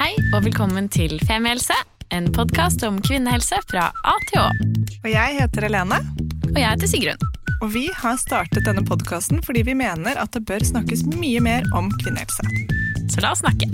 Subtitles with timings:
[0.00, 1.74] Hei og velkommen til Femihelse,
[2.14, 4.46] en podkast om kvinnehelse fra A til Å.
[5.02, 5.98] Og jeg heter Helene,
[6.50, 7.26] Og jeg heter Sigrun.
[7.60, 11.66] og vi har startet denne podkasten fordi vi mener at det bør snakkes mye mer
[11.76, 12.42] om kvinnehelse.
[13.12, 13.68] Så la oss snakke.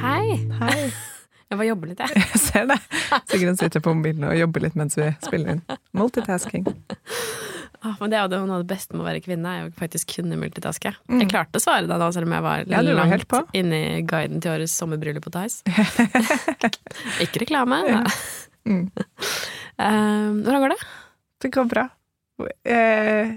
[0.00, 0.40] Hei.
[0.60, 0.78] Hei.
[1.52, 2.22] Jeg bare jobber litt, jeg.
[2.32, 2.78] Jeg ser det.
[3.30, 5.60] Sigrun sitter på mobilen og jobber litt mens vi spiller inn.
[5.94, 6.64] Multitasking.
[7.84, 9.70] Åh, men det er jo det- av det beste med å være kvinne, er jo
[9.76, 10.94] faktisk kunne multitaske.
[11.20, 13.36] Jeg klarte å svare deg da, selv om jeg var Ja, var på.
[13.42, 15.62] langt inne i guiden til årets sommerbryllup på Theis.
[17.24, 17.82] Ikke reklame.
[18.64, 18.90] Mm.
[19.78, 20.80] uh, hvordan går det?
[21.44, 21.88] Det går bra.
[22.64, 23.34] Eh,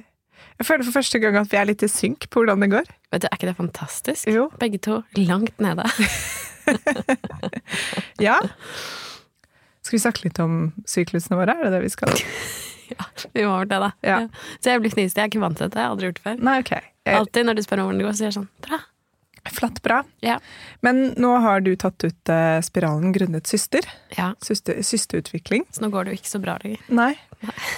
[0.57, 2.87] Jeg føler for første gang at vi er litt i synk på hvordan det går.
[3.11, 4.25] Vet du, Er ikke det fantastisk?
[4.31, 4.47] Jo.
[4.57, 5.83] Begge to langt nede.
[8.19, 8.39] Ja.
[9.85, 11.53] Skal vi snakke litt om syklusene våre?
[11.55, 12.11] Er det det vi skal?
[13.35, 13.91] Vi må over det, da.
[14.05, 14.19] Ja.
[14.59, 15.19] Så jeg blir fniste.
[15.19, 15.79] Jeg er ikke vant til dette.
[15.79, 16.37] Jeg har aldri gjort det før.
[16.49, 16.93] Nei, okay.
[17.07, 17.17] jeg...
[17.21, 18.79] Alltid når du spør om hvordan det går, så sier jeg sånn bra.
[19.47, 20.01] Flatt bra.
[20.19, 20.39] Ja.
[20.83, 23.85] Men nå har du tatt ut uh, spiralen grunnet syster.
[24.17, 24.33] ja.
[24.43, 25.63] Syste- Systeutvikling.
[25.71, 26.81] Så nå går det jo ikke så bra lenger.
[26.91, 27.13] Nei.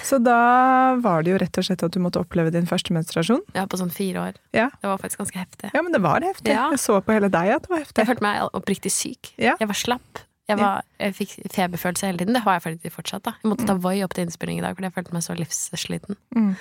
[0.08, 3.44] Så da var det jo rett og slett at du måtte oppleve din første menstruasjon.
[3.54, 4.40] Ja, på sånn fire år.
[4.56, 4.70] Ja.
[4.82, 5.70] Det var faktisk ganske heftig.
[5.76, 6.56] Ja, men det var heftig.
[6.56, 6.70] Ja.
[6.74, 8.02] Jeg så på hele deg at det var heftig.
[8.02, 9.34] Jeg følte meg oppriktig syk.
[9.38, 9.58] Ja.
[9.60, 10.24] Jeg var slapp.
[10.50, 12.38] Jeg, var, jeg fikk feberfølelse hele tiden.
[12.38, 13.26] Det har jeg faktisk fortsatt.
[13.28, 15.38] da Jeg måtte ta Voi opp til innspilling i dag fordi jeg følte meg så
[15.38, 16.18] livssliten.
[16.36, 16.56] Mm.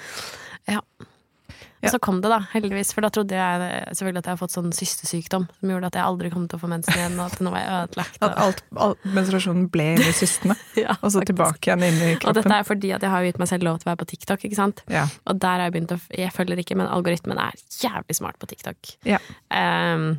[0.68, 0.82] Ja.
[1.80, 1.90] Ja.
[1.90, 2.90] Så kom det, da, heldigvis.
[2.94, 6.06] For da trodde jeg selvfølgelig at jeg hadde fått sånn systesykdom som gjorde at jeg
[6.10, 8.18] aldri kom til å få mensen igjen, og at nå var jeg ødelagt.
[8.26, 12.12] At alt, alt, menstruasjonen ble inn i systene, Ja, og så tilbake igjen inn i
[12.16, 12.32] kroppen.
[12.32, 14.08] Og dette er fordi at jeg har gitt meg selv lov til å være på
[14.14, 14.82] TikTok, ikke sant.
[14.90, 15.04] Ja.
[15.30, 18.50] Og der har jeg begynt å Jeg følger ikke, men algoritmen er jævlig smart på
[18.50, 18.96] TikTok.
[19.06, 19.22] Ja.
[19.54, 20.16] Um,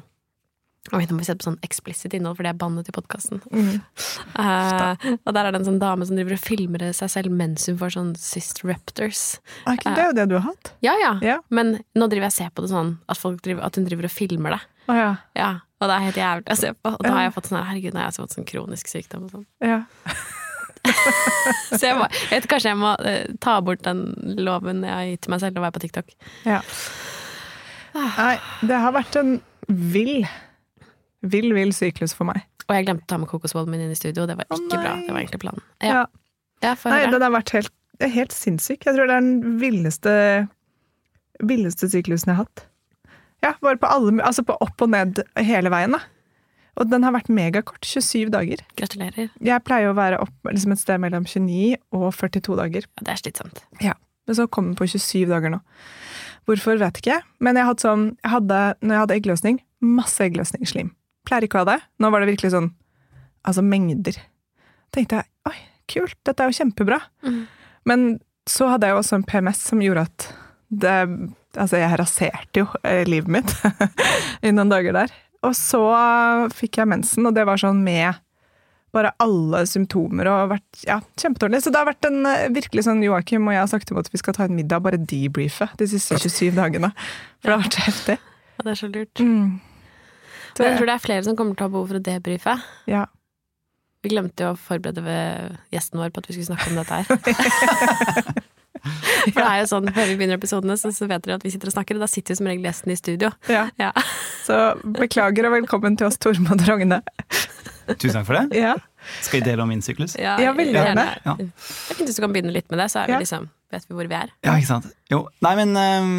[0.96, 3.42] Oi, nå må vi sette på sånn eksplisitt innhold, for det er bannet i podkasten.
[3.54, 3.78] Mm.
[5.26, 7.78] og der er det en sånn dame som driver og filmer seg selv mens hun
[7.82, 9.24] får sånn cyst raptors.
[9.70, 10.74] Er ikke det jo det du har hatt?
[10.86, 11.38] Ja, ja, Ja.
[11.54, 14.10] Men nå driver jeg og ser på det sånn at, folk driver, at hun driver
[14.10, 14.62] og filmer det.
[14.90, 15.12] Oh, ja.
[15.38, 16.92] Ja, Og det er helt jævlig å se på.
[16.98, 19.38] Og da har jeg fått sånn herregud, nå har jeg fått sånn kronisk sykdom og
[19.38, 19.48] sånn.
[19.66, 19.82] ja.
[21.70, 24.00] Så jeg, må, jeg vet kanskje jeg må uh, ta bort den
[24.40, 26.14] loven jeg har gitt til meg selv og være på TikTok.
[26.48, 26.62] ja.
[28.00, 28.36] Nei,
[28.70, 29.32] det har vært en
[29.68, 30.24] vill,
[31.22, 32.46] vill, vill syklus for meg.
[32.70, 34.82] Og jeg glemte å ta med kokosbollen min inn i studio, det var ikke ikke
[34.84, 34.94] bra.
[35.02, 35.66] Det var egentlig planen.
[35.82, 36.04] Ja.
[36.62, 38.86] Ja, ja Nei, den har vært helt, helt sinnssyk.
[38.86, 40.14] Jeg tror det er den villeste,
[41.42, 42.66] villeste syklusen jeg har hatt.
[43.40, 46.04] Ja, bare på alle, altså på opp og ned hele veien, da.
[46.80, 47.84] Og den har vært megakort.
[47.84, 48.62] 27 dager.
[48.80, 49.32] Gratulerer.
[49.44, 52.86] Jeg pleier å være opp liksom et sted mellom 29 og 42 dager.
[52.88, 53.64] Ja, det er slitsomt.
[53.84, 53.98] Ja.
[54.30, 55.60] Men så kom den på 27 dager nå.
[56.48, 57.26] Hvorfor, vet ikke jeg.
[57.44, 60.94] Men jeg hadde sånn, jeg hadde, når jeg hadde eggløsning, masse eggløsningsslim.
[61.28, 61.80] Pleier ikke å ha det.
[62.00, 62.72] Nå var det virkelig sånn
[63.48, 64.18] altså mengder.
[64.94, 65.58] tenkte jeg oi,
[65.90, 67.00] kult, dette er jo kjempebra.
[67.26, 67.42] Mm.
[67.90, 68.08] Men
[68.50, 70.32] så hadde jeg jo også en PMS som gjorde at
[70.70, 70.96] det
[71.58, 73.52] Altså, jeg raserte jo eh, livet mitt
[74.46, 75.14] i noen dager der.
[75.42, 75.80] Og så
[76.54, 78.20] fikk jeg mensen, og det var sånn med
[78.94, 81.64] bare alle symptomer og vært ja, kjempedårlig.
[81.66, 84.12] Så det har vært en eh, virkelig sånn Joakim og jeg har sagt om at
[84.14, 86.92] vi skal ta en middag, bare debrife de siste 27 dagene.
[87.42, 88.18] For det har vært så heftig.
[88.60, 89.26] Og det er så lurt.
[89.26, 89.58] Mm.
[90.60, 92.56] Men jeg tror det er flere som kommer til å ha behov for å debrife.
[92.92, 93.06] Ja.
[94.04, 97.02] Vi glemte jo å forberede ved gjesten vår på at vi skulle snakke om dette
[97.02, 97.06] her.
[98.80, 101.52] For det er jo sånn, Før vi begynner episodene, så, så vet dere at vi
[101.52, 103.32] sitter og snakker, og da sitter vi som regel gjesten i studio.
[103.52, 103.66] ja.
[103.82, 103.90] Ja.
[104.46, 104.56] Så
[104.96, 107.02] beklager og velkommen til oss, Tormod og Rogne.
[108.00, 108.58] Tusen takk for det.
[108.58, 108.78] Ja.
[109.26, 110.16] Skal vi dele om min syklus?
[110.18, 111.06] Ja, Ja, veldig gjerne.
[111.26, 111.36] Ja.
[111.44, 114.10] Jeg synes du kan begynne litt med det, så er vi liksom, vet vi hvor
[114.10, 114.32] vi er.
[114.48, 114.88] Ja, ikke sant?
[115.12, 115.26] Jo.
[115.46, 116.16] Nei, men ehm,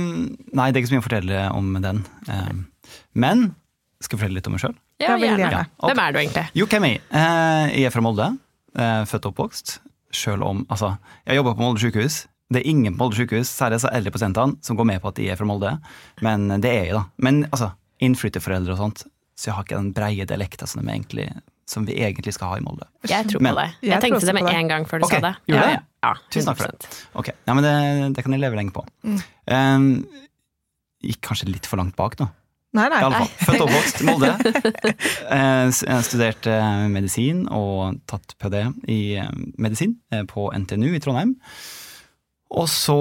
[0.53, 2.05] Nei, det er ikke så mye å fortelle om den.
[2.31, 2.63] Ehm,
[3.19, 3.49] men
[4.01, 4.75] skal jeg fortelle litt om meg sjøl?
[5.03, 5.51] Ja, gjerne.
[5.53, 5.63] Ja.
[5.85, 6.45] Hvem er du egentlig?
[6.57, 7.03] Jo, hvem er jeg?
[7.13, 8.29] Eh, jeg er fra Molde.
[8.77, 9.79] eh, født og oppvokst.
[10.13, 10.97] Sjøl om Altså,
[11.27, 12.27] jeg jobber på Molde sykehus.
[12.51, 15.15] Det er ingen på Molde sykehus, særlig disse eldre pasientene, som går med på at
[15.21, 15.79] de er fra Molde.
[16.23, 17.05] Men det er jeg, da.
[17.19, 17.73] Men altså,
[18.03, 19.05] innflytterforeldre og sånt,
[19.39, 21.29] så jeg har ikke den breie dialekta som, de egentlig,
[21.69, 22.89] som vi egentlig skal ha i Molde.
[23.07, 23.69] Jeg tror Men- på det.
[23.83, 24.55] Jeg Jeg tenkte det med det.
[24.57, 25.37] en gang før du okay, sa det.
[25.47, 25.83] gjorde ja, det?
[26.03, 26.09] ja.
[26.09, 27.07] ja, Tusen takk for 100%.
[27.15, 28.85] Ok, ja, men det, det kan jeg leve lenge på.
[29.05, 29.21] Mm.
[29.47, 30.05] Ehm,
[31.05, 32.29] gikk kanskje litt for langt bak nå.
[32.73, 33.01] Nei, nei.
[33.11, 33.25] nei.
[33.43, 34.29] Født og oppvokst i Molde.
[35.31, 38.61] Eh, Jeg studerte eh, medisin og tatt ph.d.
[38.91, 39.31] i eh,
[39.63, 39.97] medisin
[40.31, 41.37] på NTNU i Trondheim.
[42.51, 42.97] Og så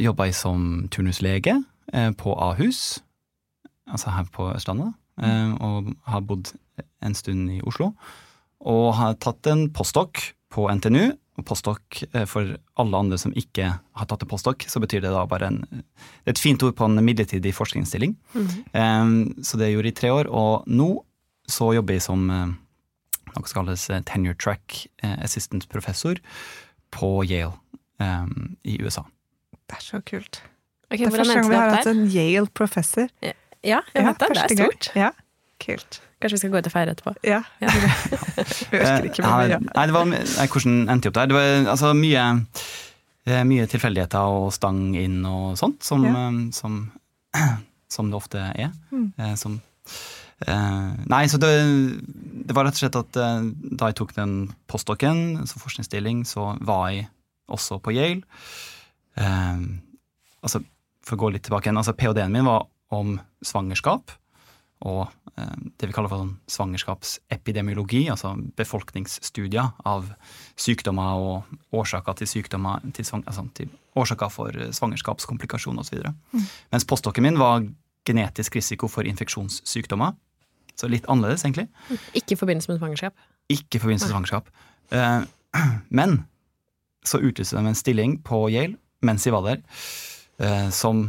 [0.00, 1.58] jobba jeg som turnuslege
[2.16, 3.00] på Ahus,
[3.90, 4.92] altså her på Østlandet.
[5.20, 6.52] eh, Og har bodd
[7.04, 7.90] en stund i Oslo.
[8.60, 10.20] Og har tatt en postdoc
[10.50, 11.12] på NTNU.
[11.38, 15.12] Og postdoc, eh, for alle andre som ikke har tatt en postdoc, så betyr det
[15.14, 18.16] da bare en Det er et fint ord på en midlertidig forskningsstilling.
[18.34, 18.64] Mhm.
[18.74, 21.04] Um, så det gjorde jeg i tre år, og nå
[21.48, 22.52] så jobber jeg som uh,
[23.34, 26.18] noe som kalles eh, tenure track eh, assistant professor
[26.90, 27.54] på Yale
[27.98, 29.04] um, i USA.
[29.70, 30.42] Det er så kult.
[30.90, 33.10] Okay, Det er første gang vi har hatt en Yale-professor.
[33.62, 34.30] Ja, jeg vet det.
[34.34, 34.88] Det er stort.
[34.98, 35.10] Ja.
[35.62, 36.00] Kult.
[36.20, 37.14] Kanskje vi skal gå ut og feire etterpå.
[37.24, 37.40] Ja.
[37.64, 37.70] Ja.
[37.72, 39.48] Vi orker ikke Eh, mer.
[39.48, 39.58] ja, Ja.
[39.74, 41.30] Nei, det var, nei, hvordan endte jeg opp der?
[41.30, 42.24] Det var altså, mye,
[43.26, 46.26] eh, mye tilfeldigheter og stang inn og sånt, som, Ja.
[46.28, 46.80] eh, som,
[47.96, 48.70] som det ofte er.
[48.92, 49.12] Mm.
[49.18, 49.60] Eh, Som,
[50.46, 51.50] eh, nei, så det,
[52.46, 54.36] det var rett og slett at da jeg tok den
[54.68, 57.08] postdokken, som forskningsstilling, så var jeg
[57.50, 58.22] også på Yale.
[59.16, 59.58] Eh,
[60.44, 60.60] altså,
[61.04, 64.12] for å gå litt tilbake igjen, altså PhD-en min var om svangerskap
[64.84, 65.08] og
[65.80, 70.08] det vi kaller for sånn svangerskapsepidemiologi, altså befolkningsstudier av
[70.60, 76.02] sykdommer og årsaker til sykdommer, til, svang, altså til årsaker for eh, svangerskapskomplikasjoner osv.
[76.32, 76.48] Mm.
[76.74, 77.64] Mens postdokken min var
[78.08, 80.16] genetisk risiko for infeksjonssykdommer.
[80.78, 81.68] Så litt annerledes, egentlig.
[82.16, 83.16] Ikke i forbindelse med svangerskap.
[83.52, 84.52] Ikke i forbindelse med svangerskap.
[84.96, 85.22] Eh,
[86.00, 86.22] men
[87.06, 89.60] så utlyste de en stilling på Yale mens jeg var der,
[90.44, 91.06] eh, som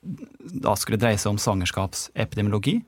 [0.00, 2.78] da skulle dreie seg om svangerskapsepidemiologi.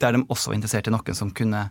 [0.00, 1.68] Der de også var interessert i noen som kunne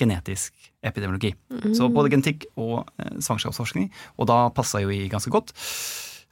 [0.00, 1.34] genetisk epidemiologi.
[1.76, 3.90] Så både genetikk og eh, svangerskapsforskning.
[4.16, 5.52] Og da passa jo jeg ganske godt.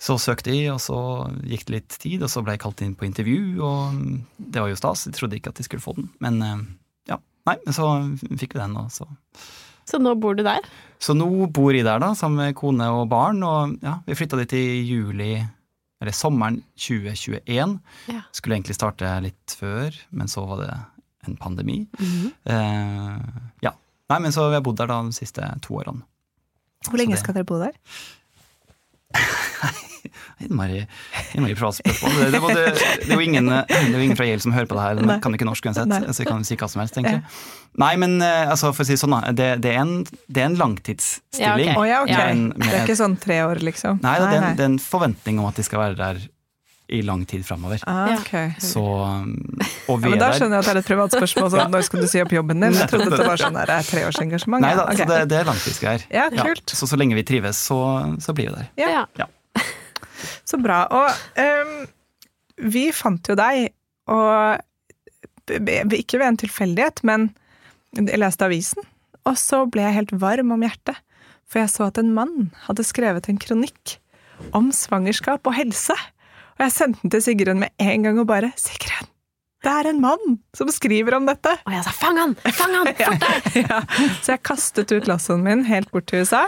[0.01, 0.99] Så søkte jeg, og så
[1.45, 3.99] gikk det litt tid, og så ble jeg kalt inn på intervju, og
[4.41, 5.05] det var jo stas.
[5.11, 6.63] Jeg trodde ikke at jeg skulle få den, men eh,
[7.13, 7.21] ja.
[7.49, 7.91] Nei, men så
[8.41, 9.09] fikk vi den, og så
[9.91, 10.65] Så nå bor du der?
[11.03, 14.41] Så nå bor jeg der, da, sammen med kone og barn, og ja, vi flytta
[14.41, 15.35] dit i juli,
[16.01, 17.77] eller sommeren 2021.
[18.09, 18.23] Ja.
[18.33, 20.73] Skulle egentlig starte litt før, men så var det
[21.29, 21.83] en pandemi.
[22.47, 23.19] eh,
[23.67, 23.75] ja.
[24.11, 26.03] Nei, men så har jeg bodd der da de siste to årene.
[26.89, 27.73] Hvor lenge det- skal dere bo der?
[30.41, 30.87] Innmari
[31.55, 32.15] privat spørsmål.
[32.17, 32.65] Det, det, det,
[33.05, 33.51] det er jo ingen,
[34.01, 35.19] ingen fra Yale som hører på det her, de Nei.
[35.21, 35.99] kan ikke norsk uansett, Nei.
[36.09, 37.23] så jeg kan si hva som helst, tenker jeg.
[37.81, 39.93] Nei, men eh, altså, for å si sånn, det, det, er, en,
[40.33, 41.75] det er en langtidsstilling.
[41.75, 42.13] Ja, Å ja, ok.
[42.15, 42.25] Ja.
[42.33, 44.01] med, Det er ikke sånn tre år, liksom?
[44.03, 46.23] Nei, det er, en, det er en forventning om at de skal være der
[46.91, 47.83] i lang tid framover.
[47.87, 48.53] Ah, okay.
[48.59, 49.35] Så um,
[49.89, 51.51] Og vi Ja, men da skjønner jeg at det er et privat spørsmål.
[51.55, 52.77] Sånn, når skal du si opp jobben din?
[52.79, 54.65] Jeg trodde det var sånn der, treårsengasjement.
[54.65, 55.05] Nei da, okay.
[55.05, 56.07] så det, det er langtidsgreier.
[56.15, 56.75] Ja, kult.
[56.75, 57.79] så så lenge vi trives, så,
[58.23, 58.73] så blir vi der.
[58.81, 59.05] Ja.
[59.21, 59.29] Ja.
[60.45, 60.83] Så bra.
[60.91, 61.77] Og um,
[62.75, 63.71] vi fant jo deg,
[64.11, 64.59] og
[65.51, 67.31] ikke ved en tilfeldighet, men
[67.97, 68.85] jeg leste avisen,
[69.27, 70.99] og så ble jeg helt varm om hjertet.
[71.51, 73.97] For jeg så at en mann hadde skrevet en kronikk
[74.57, 75.97] om svangerskap og helse.
[76.61, 79.07] Og jeg sendte den til Sigrun med en gang og bare 'Sigrun,
[79.65, 82.35] det er en mann som skriver om dette!' Og jeg sa 'fang han!
[82.53, 82.87] Fang han!
[82.95, 83.81] Fort deg!' ja.
[84.21, 86.47] Så jeg kastet ut lassoen min helt bort til USA.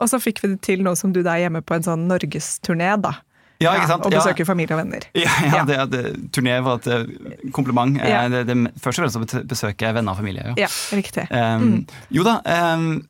[0.00, 2.08] Og så fikk vi det til nå som du der er hjemme på en sånn
[2.10, 3.14] norgesturné, da.
[3.62, 4.04] Ja, ikke sant?
[4.06, 4.44] og Ja.
[4.44, 5.00] familie og venner.
[5.14, 5.64] Ja, ja, Ja.
[5.64, 7.96] det, det, turné var et kompliment.
[8.02, 8.28] Ja.
[8.28, 10.42] Det, det, først og fremst å besøke venner og familie.
[10.48, 11.28] Jo, Ja, riktig.
[11.30, 12.40] um, jo da,
[12.74, 13.06] um,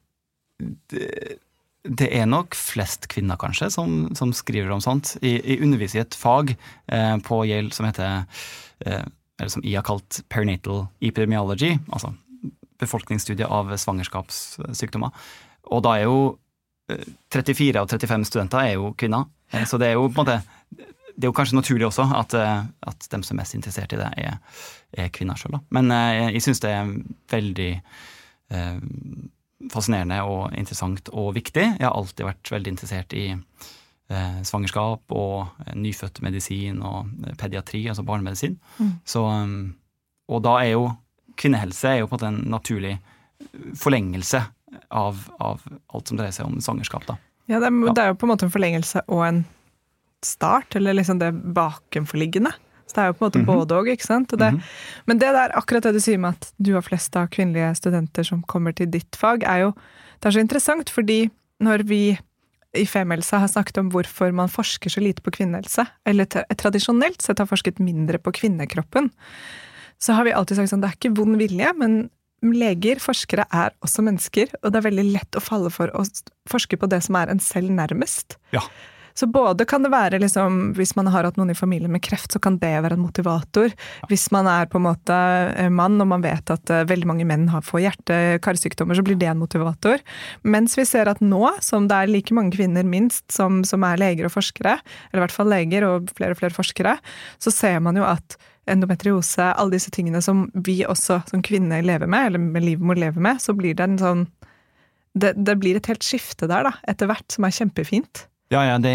[0.91, 1.38] det,
[1.85, 5.17] det er nok flest kvinner, kanskje, som, som skriver om sånt.
[5.21, 8.25] I, i underviser i et fag eh, på Yale som heter
[8.87, 9.05] eh,
[9.39, 12.15] eller som jeg har kalt perinatal epidemiology, altså
[12.81, 15.13] befolkningsstudie av svangerskapssykdommer.
[15.75, 16.19] Og da er jo
[16.93, 17.05] eh,
[17.35, 20.41] 34 av 35 studenter er jo kvinner, Eh, så det er jo på en måte
[21.15, 24.01] det er jo kanskje naturlig også at, eh, at dem som er mest interessert i
[24.01, 24.39] det, er,
[24.99, 25.61] er kvinner sjøl.
[25.75, 26.91] Men eh, jeg syns det er
[27.31, 27.73] veldig
[29.73, 31.65] fascinerende og interessant og viktig.
[31.79, 37.87] Jeg har alltid vært veldig interessert i eh, svangerskap og nyfødt nyfødtmedisin og eh, pediatri,
[37.89, 38.59] altså barnemedisin.
[38.79, 38.93] Mm.
[39.09, 39.75] Så, um,
[40.29, 40.89] og da er jo
[41.41, 42.99] kvinnehelse er jo på en måte en naturlig
[43.79, 44.44] forlengelse
[44.94, 45.63] av, av
[45.94, 47.06] alt som dreier seg om svangerskap.
[47.09, 47.19] da.
[47.51, 47.93] Ja, det, er, Ja.
[47.93, 49.44] det er jo på en måte en forlengelse og en
[50.25, 52.55] start, eller liksom det bakenforliggende.
[52.86, 53.46] Så det er jo på en måte Mhm.
[53.46, 54.29] både og, ikke sant?
[54.29, 54.60] Det, -hmm.
[55.06, 58.22] Men det der, akkurat det du sier med at du har flest av kvinnelige studenter
[58.24, 59.74] som kommer til ditt fag, er jo
[60.20, 62.19] det er så interessant, fordi når vi
[62.74, 67.22] i Femhelse har snakket om hvorfor man forsker så lite på kvinnehelse, eller tra- tradisjonelt
[67.22, 69.10] sett har forsket mindre på kvinnekroppen,
[70.00, 72.10] så har vi alltid sagt sånn, det er ikke vond vilje, men
[72.43, 76.05] leger, forskere, er også mennesker, og det er veldig lett å falle for å
[76.50, 78.36] forske på det som er en selv nærmest.
[78.53, 78.60] Ja.
[79.15, 82.33] Så både kan det være liksom, hvis man har hatt noen i familien med kreft,
[82.35, 83.71] så kan det være en motivator.
[84.11, 85.19] Hvis man er på en måte
[85.55, 89.31] eh, mann og man vet at eh, veldig mange menn får hjerte-karsykdommer, så blir det
[89.31, 90.03] en motivator.
[90.43, 94.03] Mens vi ser at nå, som det er like mange kvinner minst som, som er
[94.03, 94.81] leger og forskere,
[95.13, 96.99] eller i hvert fall leger og flere og flere forskere,
[97.39, 98.39] så ser man jo at
[98.71, 103.23] endometriose, alle disse tingene som vi også som kvinner lever med, eller med livmor lever
[103.23, 104.29] med, så blir det en sånn
[105.15, 108.25] det, det blir et helt skifte der, da, etter hvert, som er kjempefint.
[108.55, 108.94] Ja, ja, det,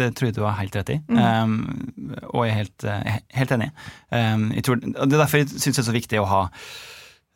[0.00, 1.18] det tror jeg du har helt rett i, Mm.
[1.18, 3.70] um, og jeg er helt, eh, helt enig.
[4.14, 6.40] Um, tror, det er derfor jeg syns det er så viktig å ha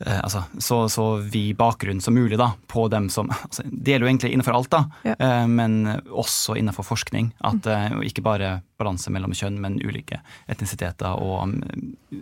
[0.04, 4.06] uh, altså, så, så vid bakgrunn som mulig da, på dem som altså, Det gjelder
[4.06, 5.14] jo egentlig innenfor alt, da, Ja.
[5.20, 5.76] uh, men
[6.10, 7.32] også innenfor forskning.
[7.44, 11.54] At og Ikke bare balanse mellom kjønn, men ulike etnisiteter og um,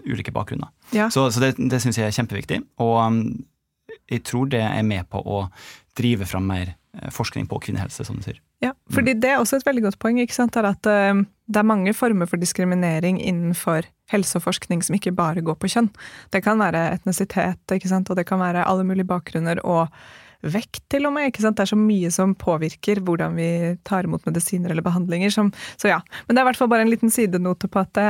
[0.06, 0.68] ulike bakgrunner.
[0.92, 1.09] Ja.
[1.12, 2.62] Så, så det, det syns jeg er kjempeviktig.
[2.82, 3.23] Og um,
[4.11, 5.47] jeg tror det er med på å
[5.97, 8.40] drive fram mer forskning på kvinnehelse, som du sier.
[8.61, 10.56] Ja, fordi det er også et veldig godt poeng, ikke sant?
[10.61, 15.14] er at eh, det er mange former for diskriminering innenfor helse og forskning som ikke
[15.16, 15.88] bare går på kjønn.
[16.34, 18.12] Det kan være etnisitet, ikke sant?
[18.12, 19.88] og det kan være alle mulige bakgrunner og
[20.42, 21.30] vekt til og med.
[21.30, 21.56] ikke sant?
[21.56, 23.49] Det er så mye som påvirker hvordan vi
[23.88, 25.32] tar imot medisiner eller behandlinger.
[25.32, 27.94] Som, så ja, Men det er i hvert fall bare en liten sidenote på at
[27.96, 28.08] det,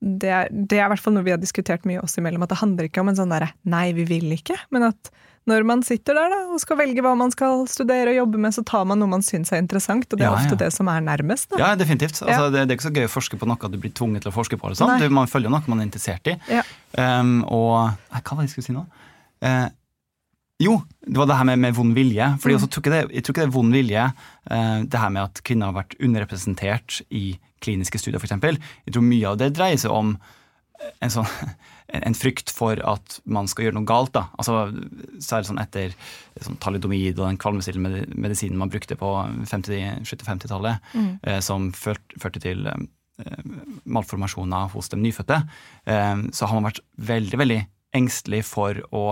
[0.00, 2.52] det, er, det er i hvert fall noe vi har diskutert mye oss imellom, at
[2.52, 5.12] det handler ikke om en sånn derre 'nei, vi vil ikke', men at
[5.48, 8.52] når man sitter der da, og skal velge hva man skal studere og jobbe med,
[8.54, 10.60] så tar man noe man syns er interessant, og det er Ja, ofte ja.
[10.66, 11.48] det som er nærmest.
[11.50, 11.58] Da.
[11.58, 12.20] Ja, definitivt.
[12.22, 12.50] Altså, Ja.
[12.50, 14.30] det, det er ikke så gøy å forske på noe at du blir tvunget til
[14.30, 14.68] å forske på.
[14.68, 14.76] det.
[14.76, 15.00] Sant?
[15.00, 15.08] Nei.
[15.08, 16.36] Man følger noe man er interessert i.
[16.52, 16.62] Ja.
[16.98, 18.86] Um, og nei, Hva var det jeg skulle si nå?
[19.42, 19.68] Uh,
[20.60, 22.26] jo, det var det her med, med vond vilje.
[22.38, 22.68] Fordi Mm.
[22.68, 24.02] tror det, jeg tror ikke det er vond vilje,
[24.50, 28.58] eh, det her med at kvinner har vært underrepresentert i kliniske studier, f.eks.
[28.84, 30.18] Jeg tror mye av det dreier seg om
[31.00, 31.26] en, sånn,
[31.92, 34.12] en, frykt for at man skal gjøre noe galt.
[34.14, 34.26] da.
[34.38, 34.70] Altså,
[35.20, 35.94] Særlig sånn etter
[36.40, 39.10] sånn talidomid og den kvalmestillende medi- medisinen man brukte på
[39.50, 40.88] 50 70-50-tallet,
[41.26, 43.44] eh, som ført, førte til eh,
[43.84, 45.42] malformasjoner hos de nyfødte,
[45.86, 47.60] eh, så har man vært veldig veldig
[47.96, 49.04] engstelig for å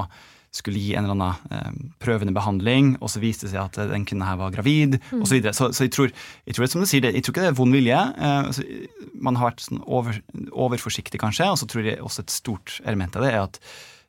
[0.55, 4.07] skulle gi en eller annen eh, prøvende behandling, og så viste det seg at den
[4.09, 5.53] kvinnen her var gravid, og Så, videre.
[5.57, 6.13] så, så jeg, tror,
[6.49, 8.01] jeg tror det som du sier, det, jeg tror ikke det er vond vilje.
[8.17, 8.67] Eh, altså,
[9.29, 10.19] man har vært sånn over,
[10.53, 13.63] overforsiktig, kanskje, og så tror jeg også et stort element av det er at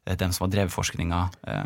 [0.08, 1.66] eh, dem som har drevet forskninga, eh,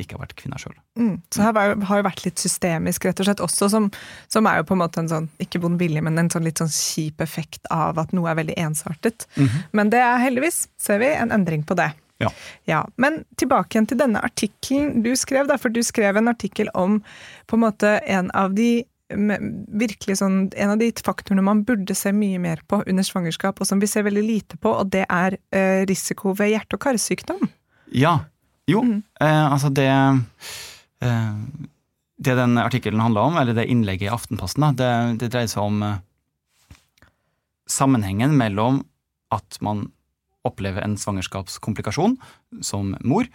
[0.00, 0.76] ikke har vært kvinner sjøl.
[1.00, 1.16] Mm.
[1.34, 3.88] Så her har jo vært litt systemisk, rett og slett, også, som,
[4.30, 6.62] som er jo på en måte en sånn, ikke vond vilje, men en sånn litt
[6.62, 9.26] sånn kjip effekt av at noe er veldig ensartet.
[9.74, 11.88] Men det er heldigvis, ser vi, en endring på det.
[12.20, 12.28] Ja.
[12.68, 16.68] Ja, Men tilbake igjen til denne artikkelen du skrev, da, for du skrev en artikkel
[16.76, 16.98] om
[17.48, 22.12] på en måte en av de virkelig sånn, En av de faktorene man burde se
[22.14, 25.34] mye mer på under svangerskap, og som vi ser veldig lite på, og det er
[25.50, 27.48] eh, risiko ved hjerte- og karsykdom.
[27.90, 28.18] Ja.
[28.70, 29.02] Jo, Mm.
[29.20, 31.34] eh, altså det eh,
[32.22, 35.62] Det den artikkelen handla om, eller det innlegget i Aftenposten, da, det, det dreier seg
[35.64, 35.96] om eh,
[37.66, 38.84] sammenhengen mellom
[39.32, 39.88] at man
[40.46, 42.16] opplever en svangerskapskomplikasjon
[42.64, 43.28] som mor,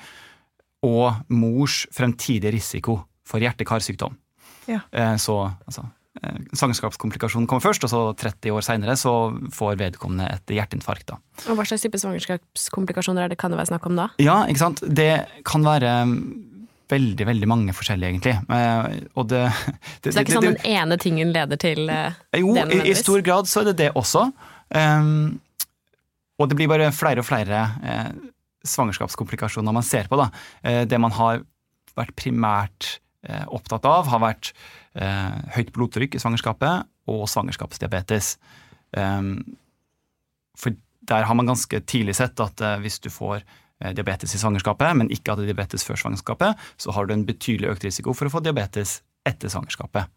[0.85, 4.17] og mors fremtidige risiko for hjerte-karsykdom.
[4.69, 4.81] Ja.
[4.91, 5.85] Eh, så altså,
[6.21, 9.13] eh, svangerskapskomplikasjonen kommer først, og så 30 år seinere så
[9.53, 11.07] får vedkommende et hjerteinfarkt.
[11.13, 11.19] da.
[11.49, 14.09] Og hva slags type svangerskapskomplikasjoner er det kan det være snakk om da?
[14.21, 14.83] Ja, ikke sant.
[14.85, 15.93] Det kan være
[16.89, 18.35] veldig, veldig mange forskjellige, egentlig.
[18.49, 19.45] Eh, og det,
[20.03, 22.03] Så det er ikke sånn den ene tingen leder til det?
[22.37, 24.29] Jo, i, i stor grad så er det det også.
[24.75, 25.39] Um,
[26.39, 28.11] og det blir bare flere og flere eh,
[28.67, 30.19] svangerskapskomplikasjoner man ser på.
[30.19, 30.29] Da.
[30.63, 31.43] Eh, det man har
[31.95, 34.51] vært primært eh, opptatt av, har vært
[34.99, 38.35] eh, høyt blodtrykk i svangerskapet og svangerskapsdiabetes.
[38.95, 39.37] Um,
[40.57, 40.75] for
[41.05, 44.95] der har man ganske tidlig sett at eh, hvis du får eh, diabetes i svangerskapet,
[44.97, 48.33] men ikke hadde diabetes før svangerskapet, så har du en betydelig økt risiko for å
[48.33, 50.11] få diabetes etter svangerskapet.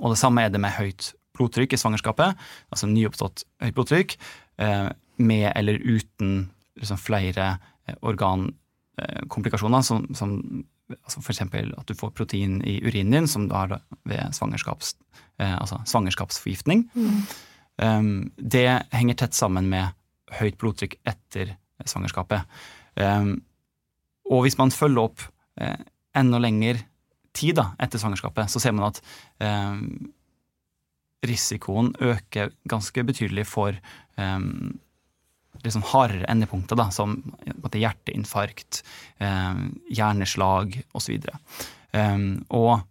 [0.00, 2.38] Og det samme er det med høyt blodtrykk i svangerskapet,
[2.70, 4.16] altså nyoppstått høyt blodtrykk,
[4.62, 10.36] eh, med eller uten liksom flere eh, organkomplikasjoner, som, som
[10.92, 11.40] altså f.eks.
[11.40, 14.94] at du får protein i urinen din, som du har ved svangerskaps,
[15.40, 16.88] eh, altså svangerskapsforgiftning.
[17.82, 19.94] Um, det henger tett sammen med
[20.38, 22.44] høyt blodtrykk etter svangerskapet.
[22.94, 23.40] Um,
[24.30, 25.24] og hvis man følger opp
[25.60, 25.80] eh,
[26.16, 26.78] enda lengre
[27.34, 29.00] tid da, etter svangerskapet, så ser man at
[29.42, 30.12] um,
[31.26, 33.74] risikoen øker ganske betydelig for
[34.16, 34.78] um,
[35.64, 37.18] liksom hardere endepunkter, da, som
[37.74, 38.82] hjerteinfarkt,
[39.18, 41.28] eh, hjerneslag osv.
[41.94, 42.82] Um, og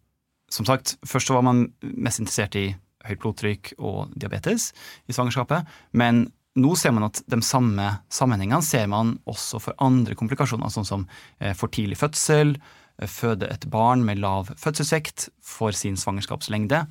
[0.53, 2.67] som sagt, først så var man mest interessert i
[3.07, 4.71] høyt blodtrykk og diabetes
[5.09, 6.27] i svangerskapet, men
[6.59, 11.07] nå ser man at de samme sammenhengene ser man også for andre komplikasjoner, sånn som
[11.39, 12.55] eh, for tidlig fødsel,
[12.99, 16.83] eh, føde et barn med lav fødselsvekt for sin svangerskapslengde,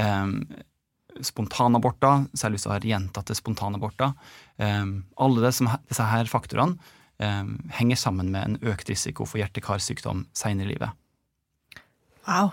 [0.00, 0.24] eh,
[1.24, 4.12] spontanaborter, særlig hvis du har gjentatte spontanaborter.
[4.58, 4.84] Eh,
[5.22, 6.76] alle det som, disse her faktorene
[7.22, 7.44] eh,
[7.78, 10.90] henger sammen med en økt risiko for hjerte-karsykdom senere i livet.
[12.26, 12.52] Wow.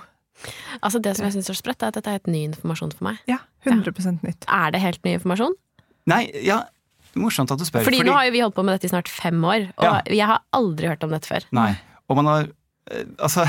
[0.82, 3.08] Altså Det som jeg syns er sprøtt, er at dette er helt ny informasjon for
[3.10, 3.20] meg.
[3.30, 4.46] Ja, 100% nytt.
[4.52, 5.56] Er det helt ny informasjon?
[6.10, 6.64] Nei, ja,
[7.16, 7.86] morsomt at du spør.
[7.88, 10.02] Fordi, nå har jo vi holdt på med dette i snart fem år, og Ja.
[10.10, 11.46] jeg har aldri hørt om dette før.
[11.56, 11.72] Nei.
[12.10, 12.50] Og man har
[12.92, 13.46] eh, Altså,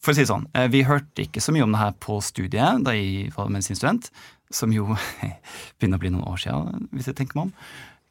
[0.00, 2.14] for å si det sånn, eh, vi hørte ikke så mye om det her på
[2.24, 4.04] studiet da jeg var medisinstudent,
[4.50, 4.84] som jo
[5.78, 6.62] begynner å bli noen år siden,
[6.94, 7.54] hvis jeg tenker meg om.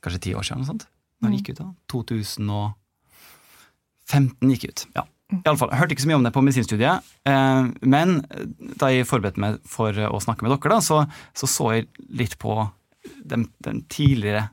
[0.05, 0.85] Kanskje ti år siden, eller noe sånt.
[1.19, 1.69] Når jeg gikk ut da.
[1.91, 5.03] 2015 gikk ut, ja.
[5.29, 6.97] I alle fall, Jeg hørte ikke så mye om det på medisinstudiet,
[7.29, 8.07] eh, men
[8.81, 10.97] da jeg forberedte meg for å snakke med dere, da, så,
[11.37, 12.53] så, så jeg litt på
[13.21, 14.43] den, den, tidligere,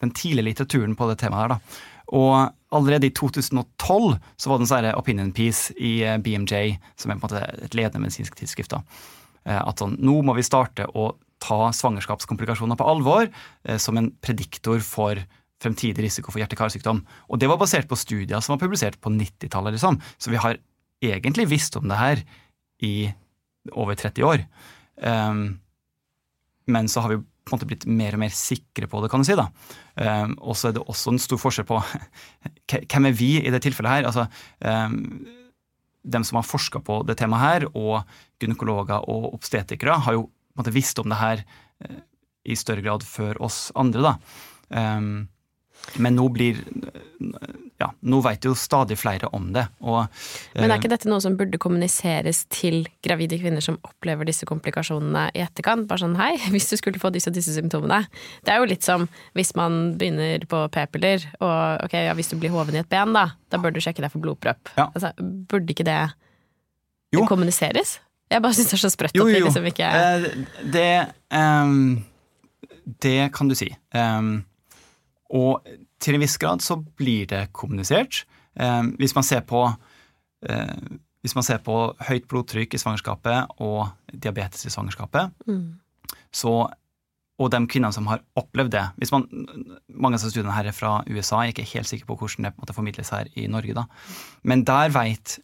[0.00, 1.48] den tidligere litteraturen på det temaet her.
[1.54, 1.58] da.
[2.16, 7.10] Og allerede i 2012 så var det en sånn opinion piece i eh, BMJ, som
[7.10, 8.74] er på en måte et ledende medisinsk tidsskrift.
[8.74, 8.82] da.
[9.46, 13.30] Eh, at sånn, nå må vi starte å ta svangerskapskomplikasjoner på alvor
[13.80, 15.16] som en prediktor for
[15.60, 17.00] fremtidig risiko for hjerte-karsykdom.
[17.28, 19.96] Og det var basert på studier som var publisert på 90-tallet, liksom.
[20.20, 20.58] Så vi har
[21.04, 22.22] egentlig visst om det her
[22.84, 23.10] i
[23.72, 24.44] over 30 år.
[25.04, 25.60] Um,
[26.70, 29.22] men så har vi på en måte blitt mer og mer sikre på det, kan
[29.22, 29.36] du si.
[29.38, 29.48] da.
[29.96, 31.80] Um, og så er det også en stor forskjell på
[32.92, 34.08] hvem er vi i det tilfellet her.
[34.10, 34.26] altså
[34.62, 35.26] um,
[36.00, 38.06] dem som har forska på det temaet her, og
[38.40, 41.44] gynekologer og obstetikere, har jo på en måte visst om det her
[41.84, 42.00] uh,
[42.48, 44.12] i større grad før oss andre.
[44.12, 44.16] da.
[44.70, 45.28] Um,
[45.98, 46.60] men nå blir
[47.80, 49.64] ja, nå vet jo stadig flere om det.
[49.80, 50.04] Og,
[50.54, 55.26] Men er ikke dette noe som burde kommuniseres til gravide kvinner som opplever disse komplikasjonene
[55.36, 55.86] i etterkant?
[55.90, 58.02] Bare sånn hei, hvis du skulle få disse og disse symptomene.
[58.44, 59.08] Det er jo litt som
[59.38, 63.16] hvis man begynner på p-piller, og ok, ja, hvis du blir hoven i et ben,
[63.16, 64.72] da, da bør du sjekke deg for blodpropp.
[64.76, 64.90] Ja.
[64.90, 65.14] Altså,
[65.50, 65.98] burde ikke det
[67.16, 67.24] jo.
[67.30, 67.98] kommuniseres?
[68.30, 70.26] Jeg bare syns det er så sprøtt jo, at vi liksom ikke eh,
[70.70, 70.90] det,
[71.34, 71.96] um,
[73.02, 73.72] det kan du si.
[73.96, 74.44] Um,
[75.30, 75.66] og
[76.02, 78.24] til en viss grad så blir det kommunisert.
[78.58, 79.62] Eh, hvis, man ser på,
[80.48, 80.74] eh,
[81.22, 81.76] hvis man ser på
[82.08, 85.64] høyt blodtrykk i svangerskapet og diabetes i svangerskapet, mm.
[86.34, 86.54] så,
[87.40, 89.28] og de kvinnene som har opplevd det hvis man,
[90.00, 92.54] Mange av studiene her er fra USA, jeg er ikke helt sikker på hvordan det
[92.54, 93.76] på en måte formidles her i Norge.
[93.76, 93.86] da.
[94.42, 95.38] Men der vet,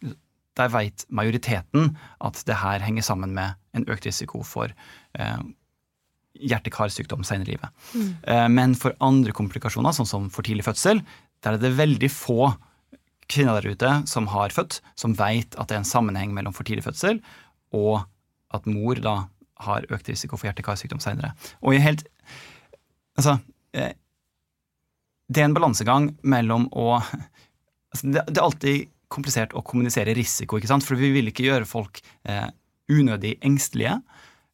[0.57, 4.73] der vet majoriteten at det her henger sammen med en økt risiko for
[5.19, 5.39] eh,
[6.39, 7.73] hjerte-karsykdom senere i livet.
[7.93, 8.09] Mm.
[8.33, 11.03] Eh, men for andre komplikasjoner, sånn som for tidlig fødsel,
[11.45, 12.53] der er det veldig få
[13.31, 16.67] kvinner der ute som har født, som vet at det er en sammenheng mellom for
[16.67, 17.19] tidlig fødsel
[17.75, 18.05] og
[18.55, 19.17] at mor da
[19.65, 21.33] har økt risiko for hjerte-karsykdom senere.
[21.61, 22.07] Og jeg helt
[23.17, 23.39] Altså,
[23.73, 23.95] eh,
[25.25, 30.59] det er en balansegang mellom å altså det, det, er alltid komplisert å kommunisere risiko,
[30.59, 30.85] ikke sant?
[30.85, 31.97] for vi vil ikke gjøre folk
[32.29, 32.45] eh,
[32.93, 33.95] unødig engstelige.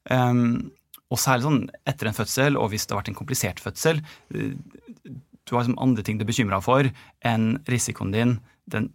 [0.08, 0.72] Um,
[1.12, 4.02] og særlig sånn etter en fødsel, og hvis det har vært en komplisert fødsel.
[4.34, 4.54] Eh,
[5.44, 6.88] du har liksom andre ting du er bekymra for
[7.28, 8.38] enn risikoen din
[8.72, 8.88] den,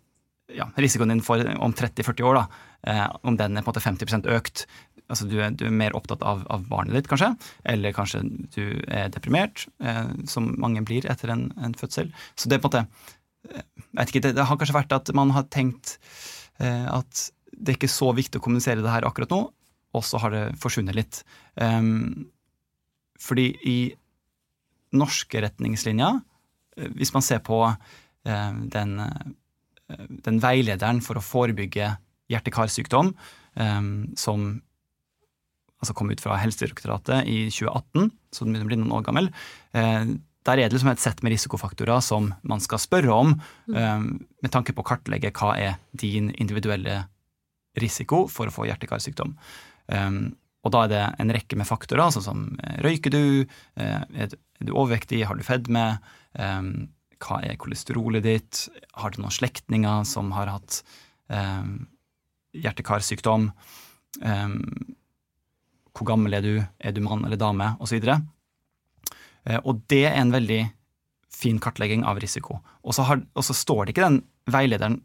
[0.55, 2.39] ja, risikoen din for om 30-40 år.
[2.39, 2.47] da,
[2.89, 4.67] eh, Om den er på en måte 50 økt.
[5.09, 7.35] Altså du er, du er mer opptatt av, av, barnet ditt, kanskje.
[7.65, 8.23] Eller kanskje
[8.55, 12.13] du er deprimert, eh, som mange blir etter en, en, fødsel.
[12.37, 13.65] Så det er på en måte eh,
[14.01, 15.99] jeg ikke, det, det, har kanskje vært at man har tenkt
[16.61, 19.41] eh, at det er ikke så viktig å kommunisere det her akkurat nå,
[19.97, 21.23] og så har det forsvunnet litt.
[21.57, 22.29] Um,
[23.19, 23.79] fordi i
[24.97, 26.21] norske retningslinjer,
[26.79, 31.91] eh, hvis man ser på uh, den, uh, den, veilederen for å forebygge
[32.33, 33.13] hjerte-karsykdom,
[33.59, 34.49] um, som
[35.79, 39.31] altså kom ut fra Helsedirektoratet i 2018, så den begynner å bli noen år gammel,
[39.77, 40.17] uh,
[40.49, 43.35] der er det liksom et sett med risikofaktorer som man skal spørre om,
[43.75, 44.09] um,
[44.41, 47.03] med tanke på å kartlegge hva er din individuelle
[47.79, 49.35] risiko for å få hjerte-karsykdom.
[49.89, 53.25] Um, og da er det en rekke med faktorer, altså som eh, røyker du,
[53.81, 55.85] eh, er du overvektig, har du fedme,
[56.35, 56.73] um,
[57.23, 58.65] hva er kolesterolet ditt,
[58.99, 60.81] har du noen slektninger som har hatt
[61.31, 61.87] um,
[62.59, 63.49] hjerte-karsykdom,
[64.23, 64.57] um,
[65.97, 68.03] hvor gammel er du, er du mann eller dame, osv.
[68.03, 68.27] Og,
[69.47, 70.65] uh, og det er en veldig
[71.39, 72.59] fin kartlegging av risiko.
[72.83, 74.21] Og så, har, og så står det ikke den
[74.51, 75.01] veilederen